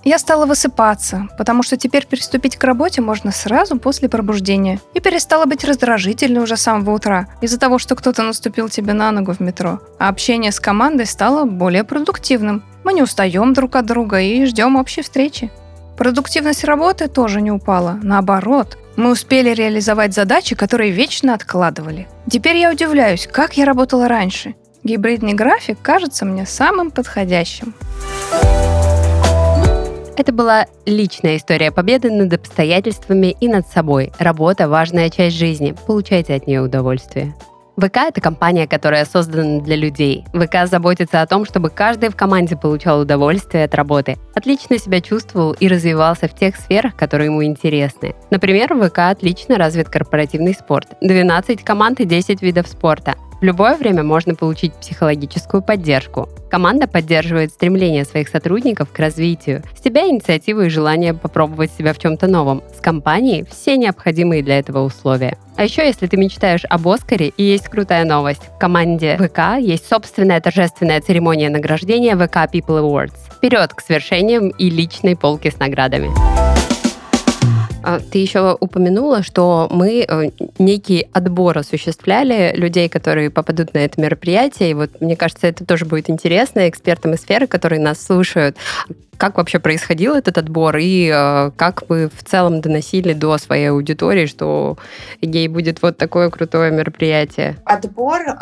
Я 0.05 0.19
стала 0.19 0.47
высыпаться, 0.47 1.29
потому 1.37 1.63
что 1.63 1.77
теперь 1.77 2.07
приступить 2.07 2.57
к 2.57 2.65
работе 2.65 3.03
можно 3.03 3.31
сразу 3.31 3.79
после 3.79 4.09
пробуждения. 4.09 4.81
И 4.95 5.01
перестала 5.01 5.45
быть 5.45 5.65
раздражительной 5.65 6.43
уже 6.43 6.57
с 6.57 6.63
самого 6.63 6.93
утра, 6.93 7.29
из-за 7.43 7.59
того, 7.59 7.79
что 7.79 7.95
кто-то 7.95 8.23
наступил 8.23 8.69
тебе 8.69 8.93
на 8.93 9.11
ногу 9.11 9.33
в 9.33 9.41
метро. 9.41 9.81
А 9.99 10.09
общение 10.09 10.51
с 10.51 10.61
командой 10.61 11.07
стало 11.07 11.45
более 11.45 11.85
продуктивным. 11.85 12.65
Мы 12.85 12.93
не 12.93 13.03
устаем 13.03 13.53
друг 13.53 13.77
от 13.77 13.87
друга 13.87 14.21
и 14.21 14.45
ждем 14.47 14.77
общей 14.77 15.03
встречи. 15.03 15.51
Продуктивность 15.99 16.63
работы 16.63 17.09
тоже 17.09 17.41
не 17.41 17.51
упала. 17.51 17.99
Наоборот, 18.05 18.79
мы 18.95 19.11
успели 19.11 19.53
реализовать 19.53 20.15
задачи, 20.15 20.55
которые 20.55 20.93
вечно 20.93 21.35
откладывали. 21.35 22.07
Теперь 22.31 22.57
я 22.57 22.71
удивляюсь, 22.71 23.29
как 23.31 23.57
я 23.57 23.65
работала 23.65 24.07
раньше. 24.07 24.55
Гибридный 24.85 25.35
график 25.35 25.79
кажется 25.83 26.25
мне 26.25 26.47
самым 26.47 26.93
подходящим. 26.93 27.75
Это 30.17 30.33
была 30.33 30.67
личная 30.87 31.37
история 31.37 31.73
победы 31.73 32.13
над 32.13 32.33
обстоятельствами 32.33 33.37
и 33.41 33.49
над 33.49 33.67
собой. 33.67 34.13
Работа– 34.21 34.69
важная 34.71 35.11
часть 35.11 35.37
жизни. 35.37 35.75
Получайте 35.87 36.35
от 36.35 36.47
нее 36.47 36.61
удовольствие. 36.61 37.35
ВК— 37.79 37.97
это 38.09 38.21
компания, 38.21 38.67
которая 38.67 39.05
создана 39.05 39.61
для 39.61 39.77
людей. 39.77 40.25
ВК 40.33 40.67
заботится 40.67 41.23
о 41.23 41.27
том, 41.27 41.45
чтобы 41.45 41.71
каждый 41.71 42.09
в 42.09 42.17
команде 42.17 42.57
получал 42.57 43.01
удовольствие 43.01 43.65
от 43.65 43.75
работы, 43.77 44.17
отлично 44.35 44.79
себя 44.79 45.01
чувствовал 45.01 45.53
и 45.53 45.69
развивался 45.69 46.27
в 46.27 46.35
тех 46.35 46.57
сферах, 46.57 46.97
которые 46.97 47.27
ему 47.27 47.45
интересны. 47.45 48.17
Например, 48.31 48.75
ВК 48.75 48.99
отлично 49.11 49.59
развит 49.59 49.89
корпоративный 49.89 50.55
спорт. 50.55 50.89
12 51.03 51.63
команд 51.63 52.01
и 52.01 52.05
10 52.05 52.43
видов 52.43 52.67
спорта. 52.67 53.15
В 53.41 53.45
любое 53.45 53.77
время 53.77 54.03
можно 54.03 54.35
получить 54.35 54.75
психологическую 54.75 55.63
поддержку. 55.63 56.29
Команда 56.51 56.89
поддерживает 56.89 57.53
стремление 57.53 58.05
своих 58.05 58.29
сотрудников 58.29 58.91
к 58.91 58.99
развитию, 58.99 59.63
с 59.77 59.81
тебя 59.81 60.09
инициативу 60.09 60.63
и 60.63 60.69
желание 60.69 61.15
попробовать 61.15 61.71
себя 61.71 61.93
в 61.93 61.99
чем-то 61.99 62.27
новом. 62.27 62.65
С 62.77 62.81
компанией 62.81 63.45
все 63.49 63.77
необходимые 63.77 64.43
для 64.43 64.59
этого 64.59 64.85
условия. 64.85 65.39
А 65.57 65.63
еще, 65.63 65.87
если 65.87 66.09
ты 66.09 66.17
мечтаешь 66.17 66.65
об 66.69 66.89
Оскаре, 66.89 67.29
и 67.29 67.45
есть 67.45 67.69
крутая 67.69 68.05
новость. 68.05 68.43
В 68.57 68.59
команде 68.59 69.17
ВК 69.19 69.61
есть 69.61 69.89
собственная 69.89 70.41
торжественная 70.41 71.01
церемония 71.01 71.49
награждения 71.49 72.17
ВК 72.17 72.53
People 72.53 72.81
Awards. 72.83 73.15
Вперед 73.37 73.73
к 73.73 73.81
свершениям 73.81 74.49
и 74.49 74.69
личной 74.69 75.17
полке 75.17 75.53
с 75.53 75.59
наградами. 75.59 76.11
А, 77.83 78.01
ты 78.01 78.19
еще 78.19 78.57
упомянула, 78.59 79.23
что 79.23 79.69
мы 79.71 80.05
э, 80.09 80.31
некий 80.59 81.09
отбор 81.13 81.59
осуществляли 81.59 82.53
людей, 82.57 82.89
которые 82.89 83.31
попадут 83.31 83.75
на 83.75 83.79
это 83.79 84.01
мероприятие. 84.01 84.71
И 84.71 84.75
вот 84.75 85.01
мне 85.01 85.17
кажется, 85.17 85.47
это 85.47 85.65
тоже 85.65 85.85
будет 85.85 86.11
интересно 86.11 86.69
экспертам 86.69 87.15
из 87.15 87.21
сферы, 87.21 87.47
которые 87.47 87.81
нас 87.81 88.05
слушают. 88.05 88.57
Как 89.17 89.37
вообще 89.37 89.59
происходил 89.59 90.15
этот 90.15 90.39
отбор 90.39 90.77
и 90.77 91.11
э, 91.13 91.51
как 91.57 91.89
вы 91.89 92.09
в 92.09 92.25
целом 92.25 92.61
доносили 92.61 93.13
до 93.13 93.39
своей 93.39 93.71
аудитории, 93.71 94.27
что 94.27 94.77
ей 95.21 95.49
будет 95.49 95.83
вот 95.83 95.97
такое 95.97 96.31
крутое 96.31 96.71
мероприятие? 96.71 97.57
Отбор 97.65 98.21
э, 98.23 98.35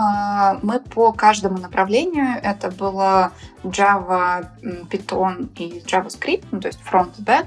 мы 0.62 0.80
по 0.80 1.12
каждому 1.12 1.58
направлению, 1.58 2.40
это 2.42 2.70
было 2.70 3.32
Java, 3.64 4.46
Python 4.90 5.48
и 5.56 5.82
JavaScript, 5.86 6.44
ну, 6.52 6.60
то 6.60 6.68
есть 6.68 6.78
front 6.90 7.10
и 7.18 7.22
back, 7.22 7.46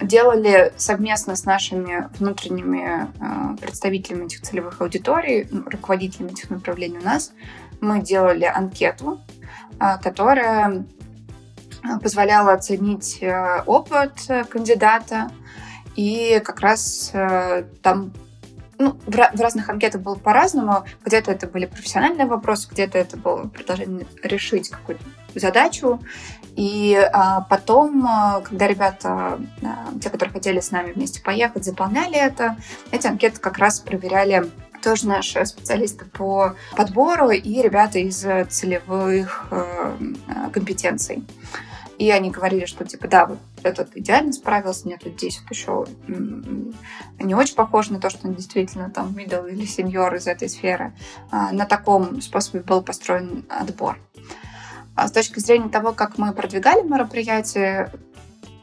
делали 0.00 0.72
совместно 0.76 1.36
с 1.36 1.44
нашими 1.44 2.08
внутренними 2.18 3.08
э, 3.20 3.56
представителями 3.60 4.26
этих 4.26 4.42
целевых 4.42 4.80
аудиторий, 4.80 5.48
руководителями 5.66 6.32
этих 6.32 6.50
направлений 6.50 6.98
у 6.98 7.04
нас, 7.04 7.32
мы 7.80 8.00
делали 8.00 8.44
анкету, 8.44 9.20
э, 9.80 9.98
которая 10.02 10.84
э, 11.82 11.98
позволяла 12.02 12.52
оценить 12.52 13.22
опыт 13.66 14.12
кандидата, 14.48 15.30
и 15.96 16.42
как 16.44 16.58
раз 16.58 17.12
там 17.82 18.12
ну, 18.78 18.98
в, 19.06 19.10
в 19.10 19.40
разных 19.40 19.68
анкетах 19.68 20.00
было 20.00 20.14
по-разному. 20.14 20.84
Где-то 21.04 21.32
это 21.32 21.46
были 21.46 21.66
профессиональные 21.66 22.26
вопросы, 22.26 22.68
где-то 22.70 22.98
это 22.98 23.16
было 23.16 23.46
предложение 23.48 24.06
решить 24.22 24.68
какую-то 24.68 25.04
задачу. 25.34 26.00
И 26.56 26.94
а, 27.12 27.40
потом, 27.42 28.06
а, 28.06 28.40
когда 28.40 28.66
ребята, 28.66 29.40
а, 29.62 29.88
те, 30.00 30.08
которые 30.10 30.32
хотели 30.32 30.60
с 30.60 30.70
нами 30.70 30.92
вместе 30.92 31.20
поехать, 31.20 31.64
заполняли 31.64 32.16
это, 32.16 32.56
эти 32.92 33.06
анкеты 33.06 33.40
как 33.40 33.58
раз 33.58 33.80
проверяли 33.80 34.50
тоже 34.82 35.08
наши 35.08 35.44
специалисты 35.46 36.04
по 36.04 36.54
подбору 36.76 37.30
и 37.30 37.62
ребята 37.62 37.98
из 37.98 38.18
целевых 38.50 39.46
э, 39.50 39.96
компетенций. 40.52 41.24
И 41.98 42.10
они 42.10 42.30
говорили, 42.30 42.64
что 42.64 42.84
типа, 42.84 43.08
да, 43.08 43.26
вот 43.26 43.38
этот 43.62 43.96
идеально 43.96 44.32
справился, 44.32 44.88
нет, 44.88 45.02
вот 45.04 45.14
здесь 45.14 45.40
вот 45.40 45.50
еще 45.50 45.86
не 47.18 47.34
очень 47.34 47.54
похож 47.54 47.90
на 47.90 48.00
то, 48.00 48.10
что 48.10 48.26
он 48.26 48.34
действительно 48.34 48.90
там 48.90 49.14
middle 49.16 49.50
или 49.50 49.64
сеньор 49.64 50.14
из 50.14 50.26
этой 50.26 50.48
сферы. 50.48 50.92
На 51.30 51.66
таком 51.66 52.20
способе 52.20 52.64
был 52.64 52.82
построен 52.82 53.44
отбор. 53.48 53.98
А 54.96 55.08
с 55.08 55.12
точки 55.12 55.38
зрения 55.40 55.68
того, 55.68 55.92
как 55.92 56.18
мы 56.18 56.32
продвигали 56.32 56.82
мероприятие, 56.82 57.90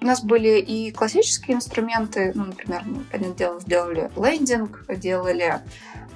У 0.01 0.05
нас 0.05 0.23
были 0.23 0.59
и 0.59 0.91
классические 0.91 1.57
инструменты, 1.57 2.31
ну, 2.33 2.45
например, 2.45 2.81
мы, 2.85 3.01
понятное 3.03 3.35
дело, 3.35 3.59
сделали 3.59 4.09
лендинг, 4.15 4.83
делали 4.97 5.61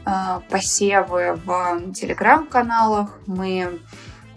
э, 0.06 0.40
посевы 0.50 1.40
в 1.46 1.94
телеграм-каналах, 1.94 3.20
мы 3.28 3.80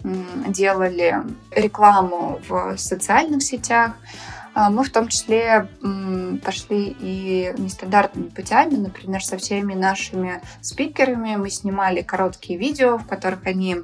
делали 0.03 1.17
рекламу 1.51 2.39
в 2.47 2.77
социальных 2.77 3.43
сетях. 3.43 3.93
А, 4.53 4.69
мы 4.69 4.83
в 4.83 4.91
том 4.91 5.07
числе 5.07 5.67
пошли 6.43 6.95
и 6.99 7.53
нестандартными 7.57 8.29
путями, 8.29 8.75
например, 8.75 9.23
со 9.23 9.37
всеми 9.37 9.73
нашими 9.73 10.41
спикерами. 10.61 11.35
Мы 11.35 11.49
снимали 11.49 12.01
короткие 12.01 12.57
видео, 12.59 12.97
в 12.97 13.05
которых 13.05 13.45
они 13.45 13.77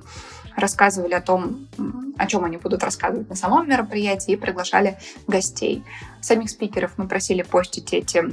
рассказывали 0.55 1.13
о 1.13 1.21
том, 1.21 1.67
о 2.17 2.27
чем 2.27 2.45
они 2.45 2.57
будут 2.57 2.83
рассказывать 2.83 3.29
на 3.29 3.35
самом 3.35 3.69
мероприятии, 3.69 4.33
и 4.33 4.37
приглашали 4.37 4.97
гостей. 5.27 5.83
Самих 6.21 6.49
спикеров 6.49 6.93
мы 6.97 7.07
просили 7.07 7.41
постить 7.41 7.93
эти 7.93 8.23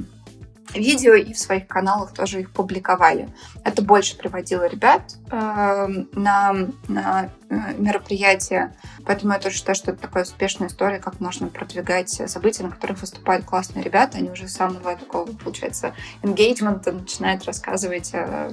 видео 0.73 1.13
и 1.13 1.33
в 1.33 1.39
своих 1.39 1.67
каналах 1.67 2.13
тоже 2.13 2.41
их 2.41 2.51
публиковали. 2.51 3.29
Это 3.63 3.81
больше 3.81 4.17
приводило 4.17 4.67
ребят 4.67 5.15
э, 5.29 5.87
на, 6.13 6.55
на 6.87 7.29
э, 7.49 7.55
мероприятия. 7.77 8.75
Поэтому 9.05 9.33
я 9.33 9.39
тоже 9.39 9.57
считаю, 9.57 9.75
что 9.75 9.91
это 9.91 10.01
такая 10.01 10.23
успешная 10.23 10.67
история, 10.67 10.99
как 10.99 11.19
можно 11.19 11.47
продвигать 11.47 12.09
события, 12.09 12.63
на 12.63 12.71
которых 12.71 13.01
выступают 13.01 13.45
классные 13.45 13.83
ребята. 13.83 14.17
Они 14.17 14.29
уже 14.29 14.47
с 14.47 14.53
самого 14.53 14.95
такого, 14.95 15.31
получается, 15.31 15.93
engagement 16.21 16.89
начинают 16.91 17.45
рассказывать 17.45 18.11
э, 18.13 18.51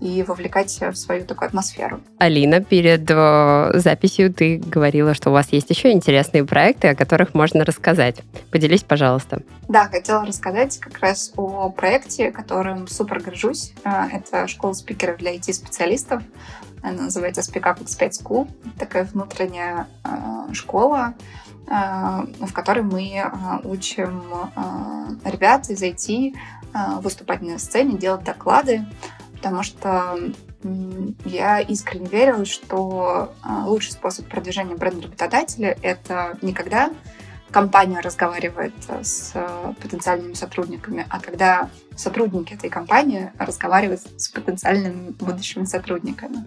и 0.00 0.22
вовлекать 0.22 0.78
в 0.80 0.94
свою 0.94 1.24
такую 1.24 1.48
атмосферу. 1.48 2.00
Алина, 2.18 2.60
перед 2.60 3.10
э, 3.10 3.70
записью 3.74 4.32
ты 4.32 4.58
говорила, 4.58 5.14
что 5.14 5.30
у 5.30 5.32
вас 5.32 5.52
есть 5.52 5.70
еще 5.70 5.90
интересные 5.90 6.44
проекты, 6.44 6.88
о 6.88 6.94
которых 6.94 7.34
можно 7.34 7.64
рассказать. 7.64 8.20
Поделись, 8.50 8.82
пожалуйста. 8.82 9.42
Да, 9.68 9.88
хотела 9.88 10.24
рассказать 10.26 10.78
как 10.78 10.98
раз 10.98 11.32
о 11.36 11.70
проекте, 11.70 12.30
которым 12.30 12.88
супер 12.88 13.20
горжусь. 13.20 13.72
Э, 13.84 14.08
это 14.12 14.46
школа 14.48 14.74
спикеров 14.74 15.16
для 15.18 15.34
IT-специалистов. 15.34 16.22
Она 16.82 17.04
называется 17.04 17.40
Speak 17.40 17.62
Up 17.62 17.82
X5 17.82 18.10
School. 18.22 18.48
Такая 18.78 19.04
внутренняя 19.04 19.86
э, 20.04 20.52
школа, 20.52 21.14
в 21.68 22.52
которой 22.52 22.84
мы 22.84 23.24
учим 23.64 24.22
ребят 25.24 25.68
из 25.68 25.82
IT 25.82 26.32
выступать 27.02 27.42
на 27.42 27.58
сцене, 27.58 27.98
делать 27.98 28.22
доклады 28.22 28.86
потому 29.36 29.62
что 29.62 30.18
я 31.24 31.60
искренне 31.60 32.06
верила, 32.06 32.44
что 32.44 33.34
а, 33.42 33.66
лучший 33.66 33.92
способ 33.92 34.26
продвижения 34.26 34.74
бренда 34.74 35.02
работодателя— 35.02 35.76
это 35.82 36.36
не 36.42 36.52
когда 36.52 36.90
компания 37.50 38.00
разговаривает 38.00 38.74
с 39.02 39.32
потенциальными 39.80 40.34
сотрудниками, 40.34 41.06
а 41.08 41.20
когда 41.20 41.70
сотрудники 41.94 42.54
этой 42.54 42.68
компании 42.68 43.32
разговаривают 43.38 44.02
с 44.16 44.28
потенциальными 44.28 45.10
будущими 45.10 45.64
сотрудниками. 45.64 46.44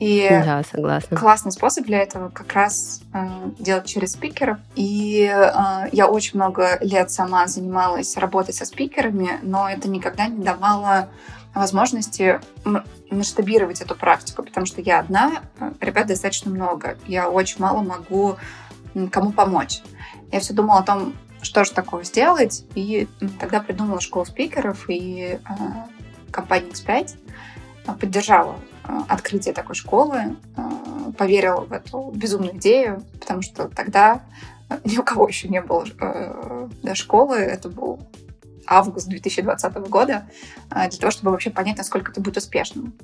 И 0.00 0.26
да, 0.30 0.62
согласна. 0.62 1.14
классный 1.14 1.52
способ 1.52 1.84
для 1.84 1.98
этого 1.98 2.30
как 2.30 2.54
раз 2.54 3.02
э, 3.12 3.28
делать 3.58 3.84
через 3.84 4.12
спикеров. 4.12 4.56
И 4.74 5.30
э, 5.30 5.88
я 5.92 6.08
очень 6.08 6.38
много 6.38 6.78
лет 6.80 7.10
сама 7.10 7.46
занималась 7.46 8.16
работой 8.16 8.54
со 8.54 8.64
спикерами, 8.64 9.38
но 9.42 9.68
это 9.68 9.90
никогда 9.90 10.26
не 10.26 10.42
давало 10.42 11.10
возможности 11.54 12.40
масштабировать 13.10 13.80
эту 13.80 13.94
практику, 13.94 14.42
потому 14.42 14.66
что 14.66 14.80
я 14.80 15.00
одна, 15.00 15.42
э, 15.58 15.72
ребят 15.80 16.06
достаточно 16.06 16.50
много, 16.50 16.96
я 17.06 17.28
очень 17.28 17.60
мало 17.60 17.82
могу 17.82 18.36
кому 19.10 19.32
помочь. 19.32 19.82
Я 20.32 20.40
все 20.40 20.52
думала 20.52 20.80
о 20.80 20.82
том, 20.82 21.14
что 21.42 21.64
же 21.64 21.72
такое 21.72 22.04
сделать, 22.04 22.64
и 22.74 23.08
тогда 23.38 23.60
придумала 23.60 24.00
школу 24.00 24.26
спикеров, 24.26 24.88
и 24.88 25.38
э, 25.38 25.38
компания 26.30 26.68
X5 26.68 27.16
э, 27.86 27.92
поддержала 27.94 28.56
э, 28.84 28.98
открытие 29.08 29.54
такой 29.54 29.74
школы, 29.74 30.36
э, 30.56 31.12
поверила 31.16 31.62
в 31.62 31.72
эту 31.72 32.12
безумную 32.14 32.56
идею, 32.56 33.02
потому 33.18 33.42
что 33.42 33.68
тогда 33.68 34.22
ни 34.84 34.98
у 34.98 35.02
кого 35.02 35.26
еще 35.28 35.48
не 35.48 35.60
было 35.60 35.84
э, 36.00 36.94
школы, 36.94 37.36
это 37.36 37.68
был 37.68 38.00
август 38.70 39.08
2020 39.08 39.88
года, 39.88 40.30
а, 40.70 40.88
для 40.88 40.98
того, 40.98 41.10
чтобы 41.10 41.32
вообще 41.32 41.50
понять, 41.50 41.76
насколько 41.76 42.12
это 42.12 42.20
будет 42.20 42.36
успешным. 42.36 42.94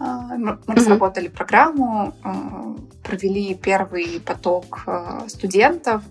А, 0.00 0.36
мы 0.36 0.58
разработали 0.66 1.28
программу, 1.28 2.14
а, 2.24 2.74
провели 3.02 3.54
первый 3.54 4.20
поток 4.20 4.86
студентов, 5.28 6.02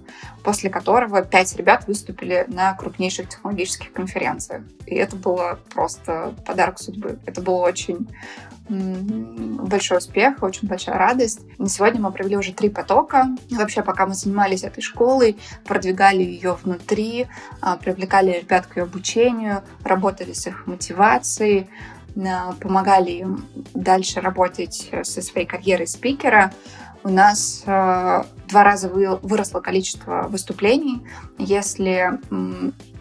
после 0.44 0.70
которого 0.70 1.24
пять 1.24 1.56
ребят 1.56 1.88
выступили 1.88 2.46
на 2.48 2.74
крупнейших 2.74 3.30
технологических 3.30 3.92
конференциях. 3.92 4.64
И 4.86 4.96
это 4.96 5.16
было 5.16 5.60
просто 5.74 6.34
подарок 6.46 6.80
судьбы. 6.80 7.20
Это 7.26 7.42
было 7.42 7.58
очень 7.58 8.08
большой 8.70 9.98
успех, 9.98 10.44
очень 10.44 10.68
большая 10.68 10.98
радость. 10.98 11.42
На 11.58 11.68
сегодня 11.68 12.00
мы 12.00 12.12
провели 12.12 12.38
уже 12.38 12.54
три 12.54 12.70
потока. 12.70 13.28
Вообще, 13.50 13.82
пока 13.82 14.06
мы 14.06 14.14
занимались 14.14 14.64
этой 14.64 14.82
школой, 14.82 15.38
продвигали 15.66 16.22
ее 16.22 16.58
внутри, 16.64 17.28
а, 17.62 17.78
привлекали 17.78 18.40
ребят 18.40 18.68
к 18.68 18.78
ее 18.78 18.84
обучению, 18.84 19.64
работали 19.84 20.34
с 20.34 20.46
их 20.46 20.68
мотивацией, 20.68 21.62
а, 21.62 21.99
помогали 22.60 23.12
им 23.12 23.46
дальше 23.74 24.22
работать 24.22 24.90
со 25.04 25.22
своей 25.22 25.48
карьерой 25.48 25.88
спикера. 25.88 26.54
У 27.02 27.10
нас 27.10 27.64
э, 27.66 28.24
два 28.50 28.64
раза 28.64 28.90
выросло 28.90 29.62
количество 29.62 30.28
выступлений. 30.30 31.02
Если 31.38 32.20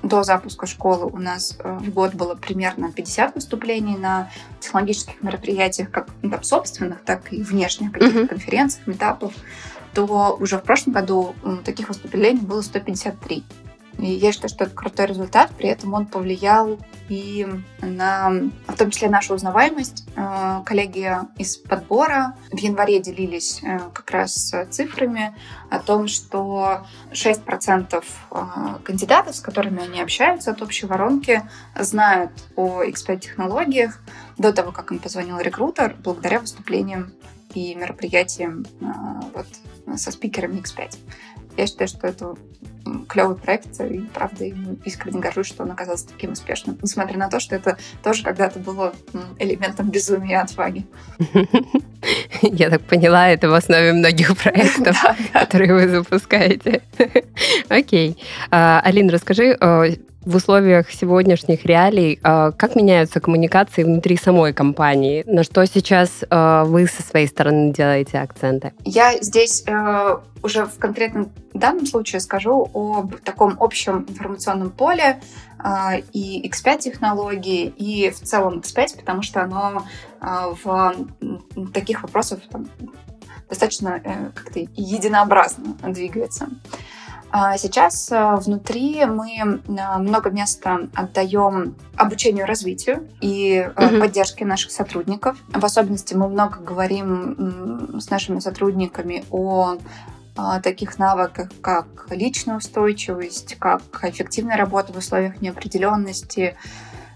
до 0.03 0.23
запуска 0.23 0.67
школы 0.67 1.07
у 1.07 1.19
нас 1.19 1.57
э, 1.59 1.79
в 1.79 1.91
год 1.91 2.15
было 2.15 2.37
примерно 2.37 2.93
50 2.93 3.35
выступлений 3.35 3.97
на 3.97 4.31
технологических 4.61 5.21
мероприятиях, 5.21 5.91
как 5.91 6.09
ну, 6.23 6.31
там, 6.31 6.45
собственных, 6.45 7.03
так 7.03 7.33
и 7.33 7.43
внешних 7.43 7.91
каких-то 7.91 8.21
mm-hmm. 8.21 8.29
конференциях, 8.29 8.87
метапов, 8.87 9.33
то 9.95 10.37
уже 10.39 10.59
в 10.59 10.63
прошлом 10.63 10.93
году 10.93 11.35
таких 11.65 11.89
выступлений 11.89 12.41
было 12.41 12.63
153. 12.63 13.45
И 13.99 14.07
я 14.07 14.33
считаю, 14.33 14.49
что 14.49 14.65
это 14.65 14.75
крутой 14.75 15.07
результат, 15.07 15.51
при 15.57 15.69
этом 15.69 15.93
он 15.93 16.07
повлиял 16.07 16.79
и 17.09 17.47
на, 17.81 18.31
в 18.67 18.77
том 18.77 18.91
числе, 18.91 19.09
нашу 19.09 19.35
узнаваемость. 19.35 20.05
Э, 20.15 20.61
коллеги 20.65 21.13
из 21.37 21.57
подбора 21.57 22.37
в 22.53 22.59
январе 22.59 23.01
делились 23.01 23.61
э, 23.63 23.79
как 23.93 24.11
раз 24.13 24.55
цифрами 24.71 25.35
о 25.69 25.81
том, 25.81 26.07
что 26.07 26.87
6% 27.11 28.05
э, 28.31 28.39
кандидатов, 28.85 29.35
с 29.35 29.41
которыми 29.41 29.83
они 29.83 30.01
общаются 30.01 30.53
от 30.53 30.63
общей 30.63 30.87
воронки, 30.87 31.43
знают 31.77 32.31
о 32.55 32.85
X5-технологиях 32.85 34.01
до 34.37 34.53
того, 34.53 34.71
как 34.71 34.93
им 34.93 35.01
позвонил 35.01 35.41
рекрутер, 35.41 35.97
благодаря 36.05 36.39
выступлениям 36.39 37.13
и 37.55 37.75
мероприятиям 37.75 38.65
вот, 39.35 39.47
со 39.99 40.13
спикерами 40.13 40.61
X5. 40.61 40.99
Я 41.57 41.67
считаю, 41.67 41.89
что 41.89 42.07
это 42.07 42.37
клевый 43.09 43.37
проект, 43.37 43.81
и 43.81 44.01
правда 44.15 44.45
искренне 44.85 45.21
горжусь, 45.21 45.47
что 45.47 45.63
он 45.63 45.71
оказался 45.71 46.09
таким 46.09 46.33
успешным, 46.33 46.79
несмотря 46.83 47.19
на 47.19 47.29
то, 47.29 47.41
что 47.41 47.55
это 47.55 47.77
тоже 48.03 48.23
когда-то 48.23 48.59
было 48.59 48.93
элементом 49.39 49.91
безумия 49.91 50.39
и 50.39 50.43
отваги. 50.43 50.87
Я 52.43 52.71
так 52.71 52.83
поняла, 52.83 53.29
это 53.29 53.49
в 53.49 53.55
основе 53.55 53.93
многих 53.93 54.37
проектов, 54.37 54.97
которые 55.33 55.75
вы 55.75 55.89
запускаете. 55.89 56.83
Окей. 57.69 58.17
А, 58.51 58.81
Алина, 58.85 59.13
расскажи, 59.13 59.57
э, 59.61 59.97
в 60.29 60.37
условиях 60.37 60.91
сегодняшних 60.91 61.65
реалий, 61.65 62.19
а, 62.23 62.53
как 62.53 62.77
меняются 62.77 63.19
коммуникации 63.19 63.83
внутри 63.83 64.17
самой 64.17 64.53
компании? 64.53 65.25
На 65.27 65.43
что 65.43 65.65
сейчас 65.65 66.11
а, 66.29 66.65
вы 66.65 66.87
со 66.87 67.03
своей 67.03 67.27
стороны 67.27 67.73
делаете 67.73 68.19
акценты? 68.19 68.73
Я 68.85 69.17
здесь 69.23 69.65
э, 69.67 70.17
уже 70.43 70.67
в 70.67 70.79
конкретном 70.79 71.31
данном 71.55 71.87
случае 71.87 72.21
скажу 72.21 72.48
об 72.53 73.17
таком 73.21 73.57
общем 73.61 74.07
информационном 74.09 74.71
поле 74.71 75.21
э, 75.63 76.01
и 76.13 76.49
X5 76.49 76.79
технологии, 76.79 77.67
и 77.67 78.11
в 78.11 78.21
целом 78.21 78.59
X5, 78.61 78.99
потому 78.99 79.23
что 79.23 79.43
оно 79.43 79.85
э, 80.21 80.55
в 80.63 80.95
таких 81.73 82.03
вопросах 82.03 82.41
там, 82.51 82.69
достаточно 83.49 84.01
как-то 84.35 84.61
единообразно 84.75 85.75
двигается. 85.83 86.49
А 87.31 87.59
сейчас 87.59 88.11
э, 88.11 88.37
внутри 88.37 89.05
мы 89.05 89.37
э, 89.37 89.99
много 89.99 90.31
места 90.31 90.89
отдаем 90.95 91.77
обучению 91.95 92.47
развитию 92.47 93.07
и 93.21 93.69
угу. 93.77 94.01
поддержке 94.01 94.47
наших 94.47 94.71
сотрудников. 94.71 95.37
В 95.49 95.63
особенности 95.63 96.15
мы 96.15 96.29
много 96.29 96.61
говорим 96.61 98.01
с 98.01 98.09
нашими 98.09 98.39
сотрудниками 98.39 99.25
о 99.31 99.77
таких 100.63 100.99
навыках, 100.99 101.51
как 101.61 102.07
личная 102.11 102.57
устойчивость, 102.59 103.57
как 103.59 103.83
эффективная 104.03 104.57
работа 104.57 104.93
в 104.93 104.97
условиях 104.97 105.41
неопределенности, 105.41 106.57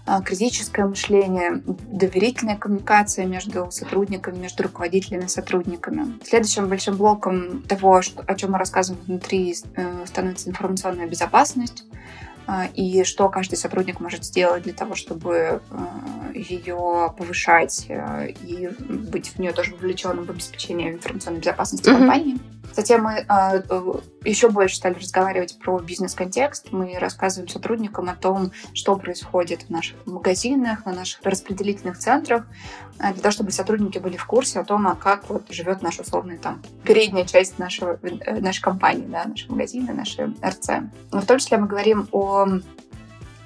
а, 0.05 0.21
критическое 0.21 0.85
мышление, 0.85 1.61
доверительная 1.65 2.57
коммуникация 2.57 3.25
между 3.25 3.71
сотрудниками, 3.71 4.37
между 4.37 4.63
руководителями 4.63 5.25
и 5.25 5.29
сотрудниками. 5.29 6.19
Следующим 6.25 6.67
большим 6.67 6.97
блоком 6.97 7.61
того, 7.61 8.01
о 8.27 8.35
чем 8.35 8.51
мы 8.51 8.57
рассказываем 8.57 9.01
внутри, 9.05 9.55
э, 9.75 10.05
становится 10.05 10.49
информационная 10.49 11.07
безопасность 11.07 11.85
а, 12.45 12.65
и 12.73 13.05
что 13.05 13.29
каждый 13.29 13.55
сотрудник 13.55 14.01
может 14.01 14.25
сделать 14.25 14.63
для 14.63 14.73
того, 14.73 14.95
чтобы 14.95 15.61
э, 15.71 16.33
ее 16.35 17.13
повышать 17.17 17.85
э, 17.87 18.31
и 18.43 18.69
быть 18.89 19.29
в 19.29 19.39
нее 19.39 19.53
тоже 19.53 19.73
вовлеченным 19.73 20.25
в 20.25 20.29
обеспечение 20.29 20.91
информационной 20.91 21.39
безопасности 21.39 21.87
mm-hmm. 21.87 21.97
компании. 21.97 22.52
Затем 22.71 23.03
мы 23.03 23.25
а, 23.27 23.57
э, 23.57 23.93
еще 24.23 24.49
больше 24.49 24.77
стали 24.77 24.95
разговаривать 24.95 25.59
про 25.59 25.79
бизнес-контекст. 25.79 26.71
Мы 26.71 26.97
рассказываем 26.97 27.49
сотрудникам 27.49 28.09
о 28.09 28.15
том, 28.15 28.51
что 28.73 28.95
происходит 28.95 29.63
в 29.63 29.69
наших 29.69 29.97
магазинах, 30.05 30.85
на 30.85 30.93
наших 30.93 31.21
распределительных 31.23 31.97
центрах, 31.97 32.45
для 32.97 33.13
того, 33.13 33.31
чтобы 33.31 33.51
сотрудники 33.51 33.97
были 33.97 34.17
в 34.17 34.25
курсе 34.25 34.59
о 34.59 34.63
том, 34.63 34.87
а 34.87 34.95
как 34.95 35.29
вот 35.29 35.51
живет 35.51 35.81
наша 35.81 36.03
условная 36.03 36.37
там 36.37 36.61
передняя 36.83 37.25
часть 37.25 37.59
нашего, 37.59 37.99
нашей 38.39 38.61
компании, 38.61 39.07
да, 39.07 39.25
наши 39.25 39.49
магазины, 39.51 39.93
наши 39.93 40.33
РЦ. 40.43 40.69
Но 41.11 41.21
в 41.21 41.25
том 41.25 41.39
числе 41.39 41.57
мы 41.57 41.67
говорим 41.67 42.07
о 42.11 42.47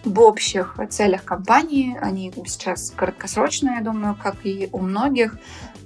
об 0.07 0.17
общих 0.19 0.75
целях 0.89 1.23
компании. 1.23 1.97
Они 2.01 2.33
сейчас 2.45 2.91
краткосрочные, 2.95 3.75
я 3.75 3.81
думаю, 3.83 4.15
как 4.21 4.45
и 4.45 4.69
у 4.71 4.79
многих 4.79 5.37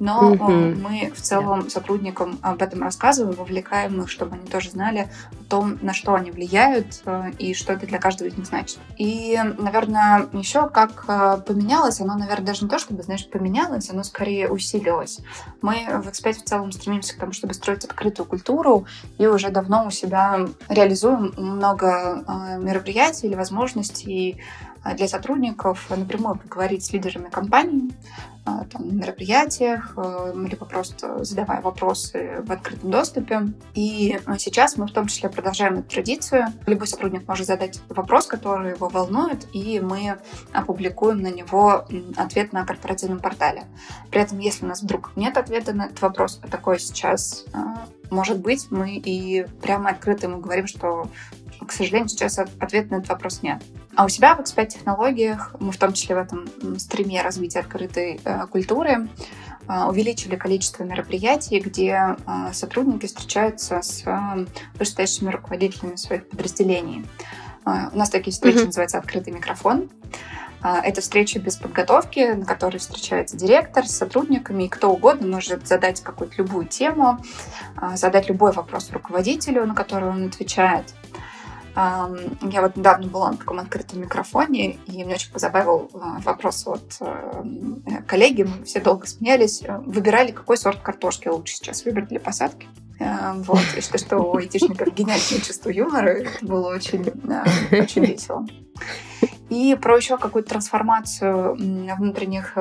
но 0.01 0.33
mm-hmm. 0.33 0.81
мы 0.81 1.11
в 1.15 1.21
целом 1.21 1.69
сотрудникам 1.69 2.39
об 2.41 2.63
этом 2.63 2.81
рассказываем, 2.81 3.35
вовлекаем 3.35 4.01
их, 4.01 4.09
чтобы 4.09 4.33
они 4.33 4.47
тоже 4.47 4.71
знали 4.71 5.11
о 5.31 5.43
том, 5.43 5.77
на 5.83 5.93
что 5.93 6.15
они 6.15 6.31
влияют 6.31 7.03
э, 7.05 7.29
и 7.37 7.53
что 7.53 7.73
это 7.73 7.85
для 7.85 7.99
каждого 7.99 8.27
из 8.27 8.35
них 8.35 8.47
значит. 8.47 8.79
И, 8.97 9.39
наверное, 9.59 10.27
еще 10.33 10.69
как 10.69 11.05
э, 11.07 11.37
поменялось, 11.45 12.01
оно, 12.01 12.15
наверное, 12.15 12.47
даже 12.47 12.63
не 12.63 12.69
то, 12.69 12.79
чтобы, 12.79 13.03
знаешь, 13.03 13.29
поменялось, 13.29 13.91
оно 13.91 14.01
скорее 14.01 14.49
усилилось. 14.49 15.19
Мы 15.61 15.85
в 15.87 16.07
X5 16.07 16.33
в 16.33 16.43
целом 16.45 16.71
стремимся 16.71 17.15
к 17.15 17.19
тому, 17.19 17.31
чтобы 17.31 17.53
строить 17.53 17.85
открытую 17.85 18.25
культуру, 18.25 18.87
и 19.19 19.27
уже 19.27 19.49
давно 19.49 19.85
у 19.85 19.91
себя 19.91 20.47
реализуем 20.67 21.31
много 21.37 22.57
мероприятий 22.59 23.27
или 23.27 23.35
возможностей 23.35 24.10
для 24.95 25.07
сотрудников 25.07 25.89
напрямую 25.89 26.37
поговорить 26.37 26.83
с 26.83 26.91
лидерами 26.91 27.29
компании, 27.29 27.91
а, 28.43 28.65
там, 28.65 28.87
на 28.87 28.93
мероприятиях, 28.93 29.93
э, 29.95 30.33
либо 30.35 30.65
просто 30.65 31.23
задавая 31.23 31.61
вопросы 31.61 32.41
в 32.43 32.51
открытом 32.51 32.89
доступе. 32.89 33.41
И 33.75 34.19
сейчас 34.39 34.77
мы 34.77 34.87
в 34.87 34.91
том 34.91 35.05
числе 35.05 35.29
продолжаем 35.29 35.75
эту 35.75 35.89
традицию. 35.89 36.47
Любой 36.65 36.87
сотрудник 36.87 37.27
может 37.27 37.45
задать 37.45 37.79
вопрос, 37.89 38.25
который 38.25 38.71
его 38.71 38.89
волнует, 38.89 39.45
и 39.53 39.79
мы 39.79 40.17
опубликуем 40.53 41.21
на 41.21 41.27
него 41.27 41.85
ответ 42.17 42.51
на 42.51 42.65
корпоративном 42.65 43.19
портале. 43.19 43.65
При 44.09 44.21
этом, 44.21 44.39
если 44.39 44.65
у 44.65 44.69
нас 44.69 44.81
вдруг 44.81 45.11
нет 45.15 45.37
ответа 45.37 45.73
на 45.73 45.85
этот 45.85 46.01
вопрос, 46.01 46.39
а 46.41 46.47
такое 46.47 46.79
сейчас 46.79 47.45
может 48.09 48.39
быть, 48.39 48.67
мы 48.71 48.97
и 48.97 49.45
прямо 49.61 49.91
открыто 49.91 50.27
ему 50.27 50.39
говорим, 50.39 50.67
что 50.67 51.07
к 51.65 51.71
сожалению, 51.71 52.09
сейчас 52.09 52.39
ответа 52.39 52.91
на 52.91 52.95
этот 52.97 53.09
вопрос 53.09 53.41
нет. 53.41 53.63
А 53.95 54.05
у 54.05 54.09
себя 54.09 54.35
в 54.35 54.39
X5 54.39 54.67
технологиях, 54.67 55.55
мы 55.59 55.71
в 55.71 55.77
том 55.77 55.93
числе 55.93 56.15
в 56.15 56.19
этом 56.19 56.47
стриме 56.79 57.21
развития 57.21 57.59
открытой 57.59 58.21
э, 58.23 58.47
культуры, 58.47 59.09
э, 59.67 59.83
увеличили 59.83 60.35
количество 60.35 60.83
мероприятий, 60.83 61.59
где 61.59 62.15
э, 62.25 62.53
сотрудники 62.53 63.05
встречаются 63.05 63.81
с 63.81 64.05
вышестоящими 64.75 65.29
руководителями 65.29 65.97
своих 65.97 66.27
подразделений. 66.29 67.05
У 67.63 67.97
нас 67.97 68.09
такие 68.09 68.31
встречи 68.31 68.57
mm-hmm. 68.57 68.65
называются 68.65 68.97
«Открытый 68.97 69.33
микрофон». 69.33 69.87
Это 70.63 71.01
встреча 71.01 71.39
без 71.39 71.57
подготовки, 71.57 72.33
на 72.33 72.45
которой 72.45 72.77
встречается 72.77 73.37
директор 73.37 73.85
с 73.85 73.95
сотрудниками, 73.95 74.63
и 74.63 74.67
кто 74.67 74.91
угодно 74.91 75.27
может 75.27 75.67
задать 75.67 76.01
какую-то 76.01 76.37
любую 76.37 76.65
тему, 76.65 77.19
задать 77.93 78.29
любой 78.29 78.51
вопрос 78.51 78.89
руководителю, 78.91 79.65
на 79.67 79.75
который 79.75 80.09
он 80.09 80.25
отвечает. 80.25 80.95
Я 81.75 82.61
вот 82.61 82.75
недавно 82.75 83.07
была 83.07 83.31
на 83.31 83.37
таком 83.37 83.59
открытом 83.59 84.01
микрофоне, 84.01 84.73
и 84.87 85.03
мне 85.03 85.15
очень 85.15 85.31
позабавил 85.31 85.89
а, 85.93 86.19
вопрос 86.19 86.67
от 86.67 86.97
э, 86.99 87.43
коллеги. 88.07 88.43
Мы 88.43 88.65
все 88.65 88.81
долго 88.81 89.07
смеялись. 89.07 89.63
Выбирали, 89.85 90.31
какой 90.31 90.57
сорт 90.57 90.81
картошки 90.81 91.29
лучше 91.29 91.55
сейчас 91.55 91.85
выбрать 91.85 92.09
для 92.09 92.19
посадки. 92.19 92.67
Вот. 92.99 93.63
И 93.77 93.81
что, 93.81 93.97
что 93.97 94.17
у 94.17 94.35
айтишников 94.37 94.93
гениальное 94.93 95.39
чувство 95.41 95.69
юмора. 95.69 96.09
Это 96.09 96.45
было 96.45 96.75
очень, 96.75 97.01
очень 97.71 98.05
весело. 98.05 98.45
И 99.49 99.77
про 99.81 99.97
еще 99.97 100.17
какую-то 100.17 100.49
трансформацию 100.49 101.55
внутренних 101.55 102.57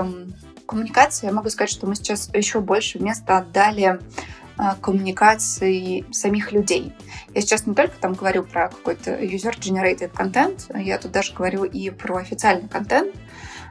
коммуникаций 0.66 1.29
я 1.29 1.35
могу 1.35 1.51
сказать, 1.51 1.70
что 1.70 1.87
мы 1.87 1.94
сейчас 1.94 2.31
еще 2.33 2.61
больше 2.61 3.01
места 3.01 3.38
отдали 3.38 3.99
а, 4.62 4.75
коммуникации 4.75 6.05
самих 6.12 6.53
людей. 6.53 6.92
Я 7.35 7.40
сейчас 7.40 7.66
не 7.66 7.75
только 7.75 7.96
там 7.96 8.12
говорю 8.12 8.44
про 8.44 8.68
какой-то 8.68 9.12
user-generated 9.12 10.09
контент, 10.09 10.70
я 10.75 10.99
тут 10.99 11.12
даже 11.12 11.33
говорю 11.33 11.64
и 11.64 11.88
про 11.88 12.16
официальный 12.16 12.68
контент, 12.68 13.14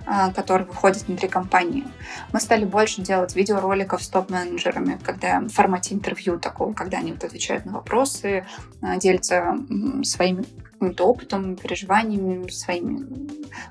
а, 0.08 0.34
который 0.34 0.66
выходит 0.66 1.08
внутри 1.08 1.28
компании. 1.28 1.86
Мы 2.34 2.40
стали 2.40 2.66
больше 2.66 3.04
делать 3.04 3.36
видеороликов 3.36 4.02
с 4.02 4.10
топ-менеджерами, 4.10 5.00
когда 5.06 5.42
в 5.42 5.50
формате 5.50 5.94
интервью 5.94 6.40
такого, 6.40 6.74
когда 6.74 6.98
они 6.98 7.12
вот 7.12 7.24
отвечают 7.24 7.66
на 7.66 7.74
вопросы, 7.74 8.48
а, 8.82 8.98
делятся 8.98 9.60
своим 10.02 10.44
опытом, 10.80 11.56
переживаниями, 11.56 12.50
своими 12.50 13.06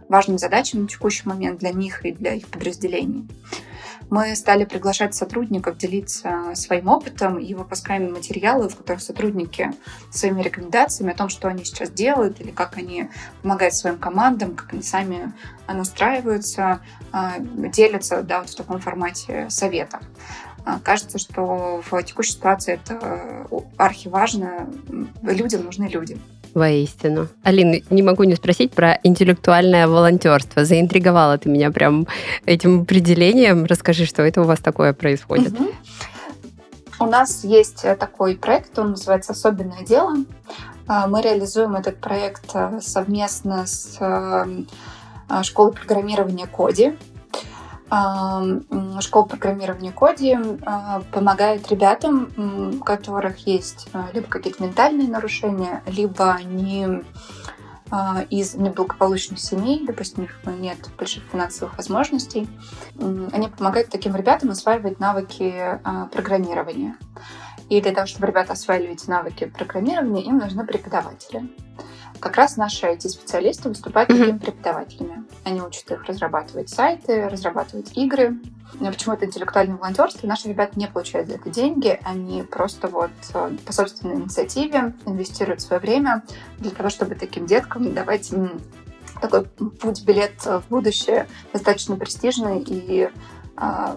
важными 0.08 0.36
задачами 0.36 0.82
на 0.82 0.88
текущий 0.88 1.28
момент 1.28 1.58
для 1.58 1.72
них 1.72 2.06
и 2.06 2.12
для 2.12 2.34
их 2.34 2.46
подразделений. 2.46 3.28
Мы 4.10 4.34
стали 4.36 4.64
приглашать 4.64 5.14
сотрудников 5.14 5.76
делиться 5.76 6.52
своим 6.54 6.88
опытом 6.88 7.38
и 7.38 7.52
выпускаем 7.54 8.12
материалы, 8.12 8.68
в 8.68 8.76
которых 8.76 9.02
сотрудники 9.02 9.70
своими 10.10 10.42
рекомендациями 10.42 11.12
о 11.12 11.16
том, 11.16 11.28
что 11.28 11.48
они 11.48 11.64
сейчас 11.64 11.90
делают 11.90 12.40
или 12.40 12.50
как 12.50 12.78
они 12.78 13.10
помогают 13.42 13.74
своим 13.74 13.98
командам, 13.98 14.54
как 14.54 14.72
они 14.72 14.82
сами 14.82 15.32
настраиваются, 15.66 16.80
а, 17.12 17.38
делятся 17.38 18.22
да, 18.22 18.40
вот 18.40 18.50
в 18.50 18.56
таком 18.56 18.80
формате 18.80 19.46
совета. 19.50 20.00
А, 20.64 20.78
кажется, 20.80 21.18
что 21.18 21.82
в 21.90 22.02
текущей 22.02 22.32
ситуации 22.32 22.74
это 22.74 23.46
архиважно. 23.76 24.68
Людям 25.22 25.64
нужны 25.64 25.84
люди. 25.84 26.18
Воистину. 26.54 27.28
Алина, 27.42 27.80
не 27.90 28.02
могу 28.02 28.24
не 28.24 28.34
спросить 28.34 28.72
про 28.72 28.98
интеллектуальное 29.02 29.86
волонтерство. 29.86 30.64
Заинтриговала 30.64 31.38
ты 31.38 31.48
меня 31.48 31.70
прям 31.70 32.06
этим 32.46 32.82
определением. 32.82 33.64
Расскажи, 33.64 34.06
что 34.06 34.22
это 34.22 34.40
у 34.42 34.44
вас 34.44 34.60
такое 34.60 34.92
происходит. 34.92 35.54
У 37.00 37.06
нас 37.06 37.44
есть 37.44 37.82
такой 37.98 38.36
проект, 38.36 38.76
он 38.78 38.90
называется 38.90 39.32
«Особенное 39.32 39.84
дело». 39.84 40.16
А, 40.88 41.06
мы 41.06 41.22
реализуем 41.22 41.76
этот 41.76 42.00
проект 42.00 42.50
а, 42.54 42.80
совместно 42.80 43.66
с 43.66 43.98
школой 45.42 45.72
программирования 45.72 46.46
Коди. 46.46 46.94
Школа 47.88 49.24
программирования 49.24 49.92
Коди 49.92 50.36
а, 50.66 51.00
помогает 51.10 51.70
ребятам, 51.70 52.28
у 52.80 52.84
которых 52.84 53.46
есть 53.46 53.88
а, 53.94 54.08
либо 54.12 54.26
какие-то 54.26 54.62
ментальные 54.62 55.08
нарушения, 55.08 55.82
либо 55.86 56.32
они 56.32 57.02
а, 57.90 58.24
из 58.28 58.54
неблагополучных 58.56 59.40
семей, 59.40 59.86
допустим, 59.86 60.28
у 60.44 60.50
них 60.50 60.60
нет 60.60 60.78
больших 60.98 61.22
финансовых 61.32 61.78
возможностей, 61.78 62.46
они 62.98 63.48
помогают 63.48 63.88
таким 63.88 64.14
ребятам 64.14 64.50
осваивать 64.50 65.00
навыки 65.00 65.80
программирования. 66.12 66.96
И 67.70 67.80
для 67.80 67.92
того, 67.92 68.06
чтобы 68.06 68.26
ребята 68.26 68.52
осваивали 68.52 68.92
эти 68.92 69.08
навыки 69.08 69.46
программирования, 69.46 70.24
им 70.24 70.38
нужны 70.38 70.66
преподаватели 70.66 71.48
как 72.20 72.36
раз 72.36 72.56
наши 72.56 72.86
IT-специалисты 72.86 73.68
выступают 73.68 74.10
mm-hmm. 74.10 74.18
такими 74.18 74.38
преподавателями. 74.38 75.24
Они 75.44 75.60
учат 75.60 75.90
их 75.90 76.04
разрабатывать 76.04 76.68
сайты, 76.68 77.28
разрабатывать 77.28 77.96
игры. 77.96 78.38
Почему 78.78 79.14
это 79.14 79.26
интеллектуальное 79.26 79.76
волонтерство? 79.76 80.26
Наши 80.26 80.48
ребята 80.48 80.78
не 80.78 80.86
получают 80.86 81.28
за 81.28 81.36
это 81.36 81.48
деньги, 81.50 81.98
они 82.04 82.42
просто 82.42 82.88
вот 82.88 83.10
э, 83.32 83.50
по 83.64 83.72
собственной 83.72 84.16
инициативе 84.16 84.94
инвестируют 85.06 85.62
свое 85.62 85.80
время 85.80 86.22
для 86.58 86.70
того, 86.70 86.90
чтобы 86.90 87.14
таким 87.14 87.46
деткам 87.46 87.94
давать 87.94 88.30
такой 89.20 89.44
путь-билет 89.44 90.44
в 90.44 90.64
будущее 90.68 91.28
достаточно 91.52 91.96
престижный 91.96 92.60
и, 92.60 93.08
э, 93.08 93.10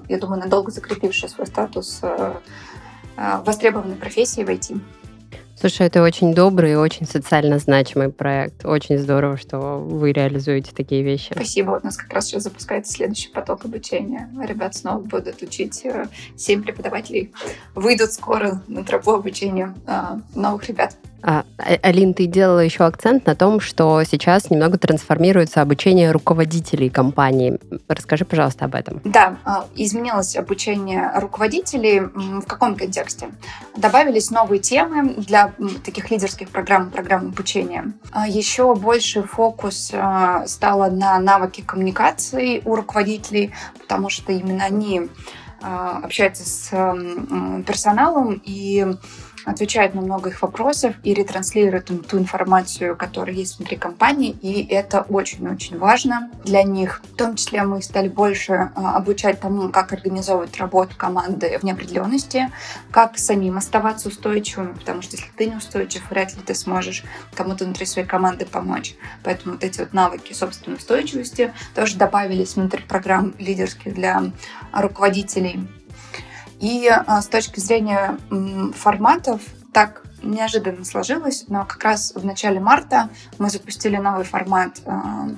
я 0.07 0.17
думаю, 0.17 0.39
надолго 0.39 0.71
закрепивший 0.71 1.27
свой 1.27 1.47
статус 1.47 1.99
э, 2.01 2.35
востребованной 3.17 3.97
профессии 3.97 4.43
в 4.43 4.49
IT. 4.49 4.79
Слушай, 5.61 5.85
это 5.85 6.01
очень 6.01 6.33
добрый 6.33 6.71
и 6.71 6.75
очень 6.75 7.05
социально 7.05 7.59
значимый 7.59 8.09
проект. 8.09 8.65
Очень 8.65 8.97
здорово, 8.97 9.37
что 9.37 9.77
вы 9.77 10.11
реализуете 10.11 10.71
такие 10.75 11.03
вещи. 11.03 11.33
Спасибо. 11.33 11.79
У 11.79 11.85
нас 11.85 11.97
как 11.97 12.11
раз 12.11 12.25
сейчас 12.25 12.41
запускается 12.41 12.93
следующий 12.93 13.29
поток 13.29 13.63
обучения. 13.65 14.27
Ребят 14.41 14.73
снова 14.73 14.97
будут 14.97 15.39
учить. 15.43 15.85
Семь 16.35 16.63
преподавателей 16.63 17.31
выйдут 17.75 18.11
скоро 18.11 18.63
на 18.67 18.83
тропу 18.83 19.11
обучения 19.11 19.75
а, 19.85 20.19
новых 20.33 20.67
ребят. 20.67 20.95
А, 21.23 21.45
а, 21.57 21.77
Алин, 21.83 22.13
ты 22.13 22.25
делала 22.25 22.59
еще 22.59 22.83
акцент 22.83 23.25
на 23.25 23.35
том, 23.35 23.59
что 23.59 24.03
сейчас 24.03 24.49
немного 24.49 24.77
трансформируется 24.77 25.61
обучение 25.61 26.11
руководителей 26.11 26.89
компании. 26.89 27.59
Расскажи, 27.87 28.25
пожалуйста, 28.25 28.65
об 28.65 28.75
этом. 28.75 29.01
Да, 29.03 29.37
а, 29.45 29.65
изменилось 29.75 30.35
обучение 30.35 31.11
руководителей. 31.15 31.99
В 31.99 32.45
каком 32.45 32.75
контексте? 32.75 33.29
Добавились 33.75 34.31
новые 34.31 34.59
темы 34.59 35.15
для 35.15 35.53
таких 35.85 36.09
лидерских 36.11 36.49
программ, 36.49 36.89
программ 36.89 37.27
обучения. 37.27 37.93
Еще 38.27 38.73
больше 38.75 39.23
фокус 39.23 39.91
стало 40.45 40.89
на 40.89 41.19
навыки 41.19 41.61
коммуникации 41.61 42.61
у 42.65 42.75
руководителей, 42.75 43.53
потому 43.79 44.09
что 44.09 44.31
именно 44.31 44.65
они 44.65 45.09
общаются 45.61 46.43
с 46.47 46.69
персоналом 47.67 48.41
и 48.43 48.95
отвечает 49.45 49.95
на 49.95 50.01
много 50.01 50.29
их 50.29 50.41
вопросов 50.41 50.95
и 51.03 51.13
ретранслирует 51.13 51.89
им 51.89 51.99
ту 51.99 52.17
информацию, 52.17 52.95
которая 52.95 53.35
есть 53.35 53.57
внутри 53.57 53.77
компании, 53.77 54.31
и 54.41 54.65
это 54.65 55.01
очень-очень 55.01 55.77
важно 55.77 56.31
для 56.43 56.63
них. 56.63 57.01
В 57.13 57.15
том 57.15 57.35
числе 57.35 57.63
мы 57.63 57.81
стали 57.81 58.07
больше 58.07 58.71
а, 58.75 58.95
обучать 58.95 59.39
тому, 59.39 59.69
как 59.69 59.93
организовывать 59.93 60.57
работу 60.57 60.95
команды 60.97 61.57
в 61.59 61.63
неопределенности, 61.63 62.51
как 62.91 63.17
самим 63.17 63.57
оставаться 63.57 64.09
устойчивыми, 64.09 64.73
потому 64.73 65.01
что 65.01 65.15
если 65.15 65.31
ты 65.35 65.47
не 65.47 65.55
устойчив, 65.55 66.09
вряд 66.09 66.35
ли 66.35 66.41
ты 66.41 66.55
сможешь 66.55 67.03
кому-то 67.35 67.65
внутри 67.65 67.85
своей 67.85 68.07
команды 68.07 68.45
помочь. 68.45 68.95
Поэтому 69.23 69.55
вот 69.55 69.63
эти 69.63 69.79
вот 69.79 69.93
навыки 69.93 70.33
собственной 70.33 70.77
устойчивости 70.77 71.53
тоже 71.75 71.97
добавились 71.97 72.55
внутрь 72.55 72.81
программ 72.81 73.33
лидерских 73.37 73.93
для 73.93 74.23
руководителей 74.73 75.67
и 76.61 76.87
а, 76.87 77.21
с 77.21 77.27
точки 77.27 77.59
зрения 77.59 78.17
форматов, 78.75 79.41
так 79.73 80.03
неожиданно 80.21 80.85
сложилось, 80.85 81.45
но 81.47 81.65
как 81.65 81.83
раз 81.83 82.13
в 82.15 82.23
начале 82.23 82.59
марта 82.59 83.09
мы 83.39 83.49
запустили 83.49 83.97
новый 83.97 84.23
формат 84.23 84.79
а, 84.85 85.29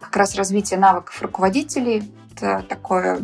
как 0.00 0.16
раз 0.16 0.34
развития 0.34 0.78
навыков 0.78 1.20
руководителей. 1.20 2.10
Это 2.34 2.64
такое 2.66 3.20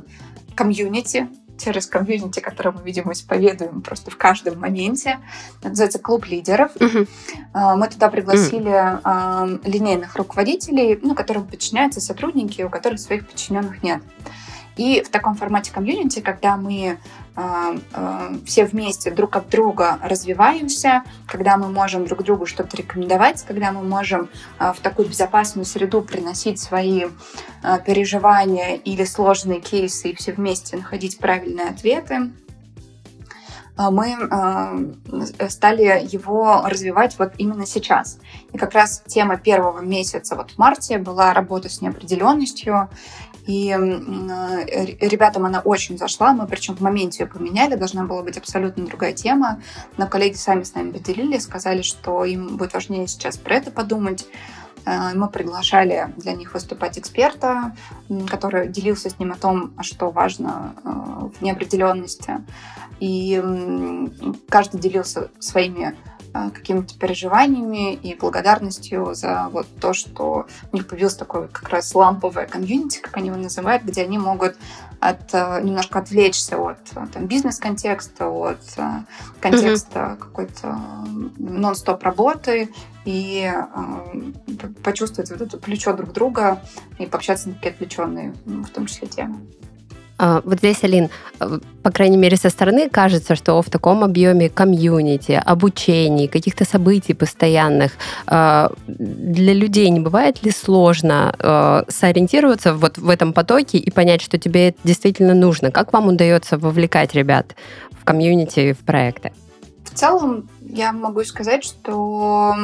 комьюнити, 0.54 1.28
через 1.58 1.86
комьюнити, 1.86 2.40
которое 2.40 2.72
мы, 2.72 2.82
видимо, 2.82 3.12
исповедуем 3.12 3.80
просто 3.80 4.10
в 4.10 4.18
каждом 4.18 4.60
моменте. 4.60 5.18
Это 5.60 5.70
называется 5.70 5.98
«Клуб 5.98 6.26
лидеров». 6.26 6.72
Uh-huh. 6.76 7.08
Мы 7.76 7.88
туда 7.88 8.10
пригласили 8.10 8.70
uh-huh. 8.70 9.60
линейных 9.68 10.14
руководителей, 10.16 10.98
ну, 11.02 11.14
которым 11.14 11.46
подчиняются 11.46 12.00
сотрудники, 12.00 12.62
у 12.62 12.68
которых 12.68 13.00
своих 13.00 13.26
подчиненных 13.26 13.82
нет. 13.82 14.02
И 14.78 15.02
в 15.02 15.10
таком 15.10 15.34
формате 15.34 15.72
комьюнити, 15.72 16.20
когда 16.20 16.56
мы 16.56 16.98
э, 17.36 17.78
э, 17.92 18.30
все 18.46 18.64
вместе 18.64 19.10
друг 19.10 19.34
от 19.34 19.48
друга 19.48 19.98
развиваемся, 20.02 21.02
когда 21.26 21.56
мы 21.56 21.68
можем 21.68 22.06
друг 22.06 22.22
другу 22.22 22.46
что-то 22.46 22.76
рекомендовать, 22.76 23.42
когда 23.42 23.72
мы 23.72 23.82
можем 23.82 24.30
э, 24.60 24.72
в 24.72 24.80
такую 24.80 25.08
безопасную 25.08 25.66
среду 25.66 26.00
приносить 26.00 26.60
свои 26.60 27.06
переживания 27.84 28.76
или 28.76 29.04
сложные 29.04 29.60
кейсы 29.60 30.10
и 30.10 30.14
все 30.14 30.32
вместе 30.32 30.76
находить 30.76 31.18
правильные 31.18 31.70
ответы, 31.70 32.30
мы 33.76 34.96
стали 35.48 36.04
его 36.04 36.62
развивать 36.64 37.16
вот 37.18 37.32
именно 37.38 37.66
сейчас. 37.66 38.18
И 38.52 38.58
как 38.58 38.74
раз 38.74 39.02
тема 39.06 39.36
первого 39.36 39.80
месяца, 39.80 40.34
вот 40.36 40.52
в 40.52 40.58
марте, 40.58 40.98
была 40.98 41.32
работа 41.32 41.68
с 41.68 41.80
неопределенностью. 41.80 42.88
И 43.48 43.70
э, 43.70 44.84
ребятам 45.00 45.46
она 45.46 45.60
очень 45.60 45.96
зашла. 45.96 46.34
Мы 46.34 46.46
причем 46.46 46.76
в 46.76 46.80
моменте 46.80 47.22
ее 47.22 47.30
поменяли. 47.30 47.76
Должна 47.76 48.04
была 48.04 48.22
быть 48.22 48.36
абсолютно 48.36 48.84
другая 48.84 49.14
тема. 49.14 49.62
Но 49.96 50.06
коллеги 50.06 50.34
сами 50.34 50.64
с 50.64 50.74
нами 50.74 50.92
поделили, 50.92 51.38
сказали, 51.38 51.80
что 51.80 52.26
им 52.26 52.58
будет 52.58 52.74
важнее 52.74 53.06
сейчас 53.06 53.38
про 53.38 53.54
это 53.54 53.70
подумать. 53.70 54.26
Э, 54.84 55.14
мы 55.14 55.30
приглашали 55.30 56.12
для 56.18 56.34
них 56.34 56.52
выступать 56.52 56.98
эксперта, 56.98 57.74
который 58.28 58.68
делился 58.68 59.08
с 59.08 59.18
ним 59.18 59.32
о 59.32 59.36
том, 59.36 59.72
что 59.80 60.10
важно 60.10 60.74
э, 60.84 60.90
в 61.38 61.40
неопределенности. 61.40 62.44
И 63.00 63.42
каждый 64.50 64.78
делился 64.78 65.30
своими 65.38 65.96
какими-то 66.32 66.98
переживаниями 66.98 67.94
и 67.94 68.14
благодарностью 68.14 69.14
за 69.14 69.48
вот 69.50 69.66
то, 69.80 69.92
что 69.92 70.46
у 70.72 70.76
них 70.76 70.86
появилось 70.86 71.16
такое 71.16 71.48
как 71.48 71.68
раз 71.68 71.94
ламповое 71.94 72.46
комьюнити, 72.46 73.00
как 73.00 73.16
они 73.16 73.28
его 73.28 73.38
называют, 73.38 73.82
где 73.82 74.02
они 74.02 74.18
могут 74.18 74.56
от, 75.00 75.32
а, 75.32 75.60
немножко 75.60 76.00
отвлечься 76.00 76.58
от 76.58 76.78
там, 77.12 77.26
бизнес-контекста, 77.26 78.28
от 78.28 78.60
а, 78.76 79.04
контекста 79.40 79.98
mm-hmm. 79.98 80.16
какой-то 80.16 80.78
нон-стоп 81.38 82.02
работы 82.02 82.70
и 83.04 83.50
э, 83.50 84.72
почувствовать 84.82 85.30
вот 85.30 85.40
это 85.40 85.56
плечо 85.56 85.94
друг 85.94 86.12
друга 86.12 86.60
и 86.98 87.06
пообщаться 87.06 87.48
на 87.48 87.54
такие 87.54 87.72
отвлеченные, 87.72 88.34
в 88.44 88.68
том 88.68 88.86
числе 88.86 89.08
темы. 89.08 89.40
А, 90.18 90.42
вот 90.44 90.58
здесь, 90.58 90.82
Алин, 90.82 91.10
э, 91.40 91.58
по 91.82 91.90
крайней 91.92 92.16
мере, 92.16 92.36
со 92.36 92.50
стороны 92.50 92.88
кажется, 92.90 93.36
что 93.36 93.62
в 93.62 93.70
таком 93.70 94.02
объеме 94.02 94.48
комьюнити, 94.48 95.40
обучений, 95.46 96.26
каких-то 96.26 96.64
событий 96.64 97.14
постоянных 97.14 97.92
э, 98.26 98.68
для 98.86 99.52
людей 99.54 99.88
не 99.90 100.00
бывает 100.00 100.42
ли 100.42 100.50
сложно 100.50 101.34
э, 101.38 101.82
сориентироваться 101.88 102.74
вот 102.74 102.98
в 102.98 103.08
этом 103.08 103.32
потоке 103.32 103.78
и 103.78 103.90
понять, 103.90 104.20
что 104.20 104.38
тебе 104.38 104.68
это 104.68 104.78
действительно 104.82 105.34
нужно? 105.34 105.70
Как 105.70 105.92
вам 105.92 106.08
удается 106.08 106.58
вовлекать 106.58 107.14
ребят 107.14 107.54
в 107.92 108.04
комьюнити, 108.04 108.72
в 108.72 108.84
проекты? 108.84 109.32
Целом, 109.98 110.48
я 110.60 110.92
могу 110.92 111.24
сказать, 111.24 111.64
что 111.64 112.54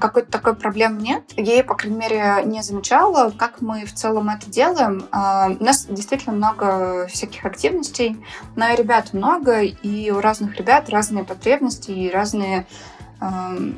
какой-то 0.00 0.30
такой 0.30 0.54
проблемы 0.54 1.02
нет. 1.02 1.24
Я 1.34 1.54
ей, 1.54 1.64
по 1.64 1.74
крайней 1.74 1.98
мере, 1.98 2.42
не 2.44 2.62
замечала, 2.62 3.30
как 3.30 3.60
мы 3.60 3.84
в 3.84 3.92
целом 3.92 4.28
это 4.28 4.48
делаем. 4.48 5.04
А, 5.10 5.48
у 5.58 5.64
нас 5.64 5.86
действительно 5.86 6.36
много 6.36 7.08
всяких 7.08 7.44
активностей, 7.44 8.24
но 8.54 8.68
и 8.68 8.76
ребят 8.76 9.12
много, 9.12 9.62
и 9.62 10.10
у 10.12 10.20
разных 10.20 10.56
ребят 10.56 10.88
разные 10.88 11.24
потребности 11.24 11.90
и 11.90 12.10
разные 12.10 12.64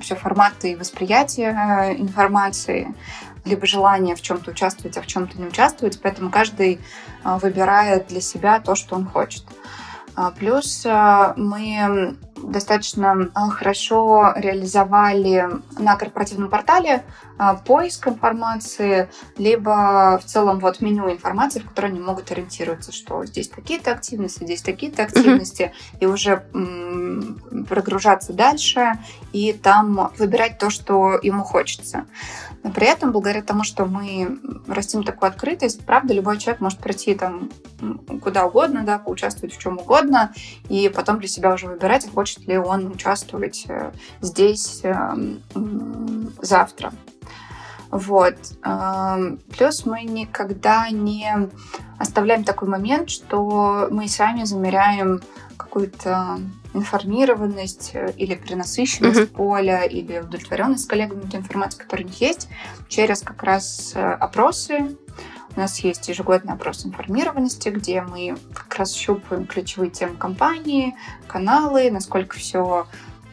все 0.03 0.15
форматы 0.15 0.77
восприятия 0.77 1.97
информации 1.97 2.95
либо 3.47 3.67
желание 3.67 4.15
в 4.15 4.21
чем-то 4.21 4.51
участвовать, 4.51 4.99
а 4.99 5.01
в 5.01 5.07
чем-то 5.07 5.39
не 5.39 5.47
участвовать, 5.47 5.99
поэтому 6.03 6.29
каждый 6.29 6.79
а, 7.25 7.39
выбирает 7.39 8.09
для 8.09 8.21
себя 8.21 8.61
то, 8.61 8.75
что 8.75 8.95
он 8.95 9.07
хочет. 9.07 9.45
А, 10.15 10.33
плюс 10.33 10.85
мы 10.85 12.19
достаточно 12.43 13.31
а, 13.35 13.51
хорошо 13.51 14.33
реализовали 14.37 15.49
на 15.79 15.97
корпоративном 15.97 16.51
портале 16.51 17.05
а, 17.39 17.55
поиск 17.55 18.09
информации, 18.09 19.09
либо 19.39 20.21
в 20.23 20.27
целом 20.27 20.59
вот 20.59 20.81
меню 20.81 21.11
информации, 21.11 21.61
в 21.61 21.69
которой 21.69 21.87
они 21.87 22.01
могут 22.01 22.31
ориентироваться, 22.31 22.93
что 22.93 23.25
здесь 23.25 23.49
такие-то 23.49 23.93
активности, 23.93 24.45
здесь 24.45 24.63
такие-то 24.63 25.03
активности, 25.05 25.73
mm-hmm. 25.73 25.99
и 26.01 26.07
уже 26.07 26.45
м, 26.53 27.67
прогружаться 27.69 28.33
дальше 28.33 28.93
и 29.33 29.53
там 29.53 30.13
выбирать 30.19 30.59
то, 30.59 30.71
что 30.71 31.19
ему 31.23 31.45
хочется. 31.45 32.07
Но 32.63 32.71
при 32.71 32.87
этом, 32.87 33.11
благодаря 33.13 33.43
тому, 33.43 33.65
что 33.65 33.87
мы 33.87 34.39
растим 34.67 35.03
такую 35.03 35.29
открытость, 35.29 35.85
правда, 35.87 36.13
любой 36.13 36.39
человек 36.39 36.61
может 36.61 36.79
прийти 36.79 37.15
там 37.15 37.51
куда 38.23 38.47
угодно, 38.47 38.83
да, 38.85 38.99
поучаствовать 38.99 39.55
в 39.55 39.61
чем 39.61 39.79
угодно, 39.79 40.33
и 40.69 40.91
потом 40.91 41.19
для 41.19 41.29
себя 41.29 41.55
уже 41.55 41.69
выбирать, 41.69 42.11
хочет 42.13 42.47
ли 42.47 42.59
он 42.59 42.89
участвовать 42.89 43.65
э, 43.69 43.93
здесь 44.21 44.81
эм, 44.83 45.43
завтра. 46.43 46.93
Вот. 47.91 48.37
Плюс 49.57 49.85
мы 49.85 50.03
никогда 50.03 50.89
не 50.91 51.51
оставляем 51.99 52.45
такой 52.45 52.69
момент, 52.69 53.11
что 53.11 53.89
мы 53.91 54.07
сами 54.07 54.45
замеряем 54.45 55.21
какую-то 55.57 56.39
информированность 56.75 57.91
э, 57.95 58.13
или 58.17 58.35
перенасыщенность 58.35 59.21
mm-hmm. 59.21 59.35
поля, 59.35 59.85
или 59.85 60.19
удовлетворенность 60.19 60.89
коллегами 60.89 61.29
той 61.29 61.41
информацией, 61.41 61.83
которая 61.83 62.07
у 62.07 62.09
них 62.09 62.21
есть, 62.21 62.49
через 62.89 63.23
как 63.23 63.43
раз 63.43 63.93
э, 63.95 64.01
опросы. 64.01 64.97
У 65.57 65.61
нас 65.61 65.81
есть 65.81 66.09
ежегодный 66.09 66.53
опрос 66.53 66.87
информированности, 66.87 67.71
где 67.71 68.03
мы 68.03 68.37
как 68.55 68.77
раз 68.77 68.95
щупаем 68.95 69.47
ключевые 69.47 69.91
темы 69.91 70.15
компании, 70.17 70.95
каналы, 71.27 71.91
насколько 71.91 72.37
все 72.37 72.87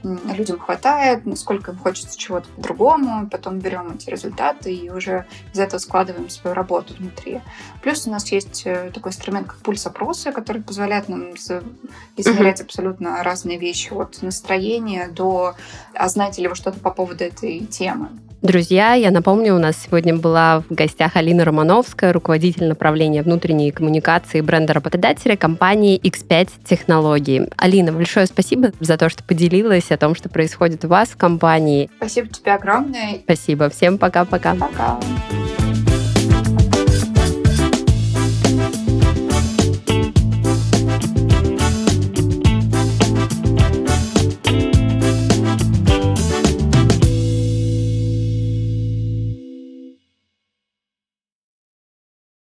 людям 0.04 0.60
хватает, 0.60 1.26
насколько 1.26 1.72
им 1.72 1.78
хочется 1.78 2.18
чего-то 2.18 2.48
по-другому, 2.50 3.28
потом 3.30 3.60
берем 3.60 3.94
эти 3.94 4.10
результаты 4.10 4.74
и 4.74 4.90
уже 4.90 5.26
из 5.54 5.60
этого 5.60 5.80
складываем 5.80 6.30
свою 6.30 6.54
работу 6.54 6.94
внутри. 6.94 7.42
Плюс 7.82 8.08
у 8.08 8.12
нас 8.12 8.32
есть 8.32 8.64
э, 8.66 8.92
такой 8.94 9.12
инструмент, 9.12 9.48
как 9.48 9.58
пульс-опросы, 9.58 10.32
который 10.32 10.62
позволяет 10.62 11.10
нам 11.10 11.32
измерять 11.32 12.60
mm-hmm. 12.62 12.64
абсолютно 12.64 13.24
разные 13.24 13.58
вещи, 13.58 13.94
от 13.94 14.22
настроения 14.22 15.08
до 15.08 15.56
«а 15.94 16.08
знаете 16.10 16.42
ли 16.42 16.48
вы 16.48 16.56
что-то 16.56 16.80
по 16.80 16.92
поводу 16.92 17.24
этой 17.24 17.66
темы?». 17.66 18.10
Друзья, 18.42 18.94
я 18.94 19.10
напомню, 19.10 19.56
у 19.56 19.60
нас 19.60 19.76
сегодня 19.84 20.16
была 20.16 20.62
в 20.70 20.74
гостях 20.74 21.16
Алина 21.16 21.44
Романовская, 21.44 22.14
руководитель 22.14 22.68
направления 22.68 23.24
внутренней 23.24 23.72
коммуникации 23.72 24.42
бренда 24.42 24.74
работодателя 24.74 25.36
компании 25.36 26.00
X5 26.00 26.50
Технологии. 26.64 27.50
Алина, 27.58 27.92
большое 27.92 28.28
спасибо 28.28 28.72
за 28.80 28.98
то, 28.98 29.10
что 29.10 29.24
поделилась 29.24 29.92
о 29.92 29.98
том, 29.98 30.14
что 30.14 30.30
происходит 30.30 30.86
у 30.86 30.88
вас 30.88 31.10
в 31.10 31.18
компании. 31.18 31.90
Спасибо 31.98 32.28
тебе 32.30 32.54
огромное. 32.54 33.20
Спасибо. 33.24 33.70
Всем 33.70 33.98
пока-пока. 33.98 34.54
Пока. 34.54 34.68
-пока. 34.68 35.00
пока. 35.00 35.47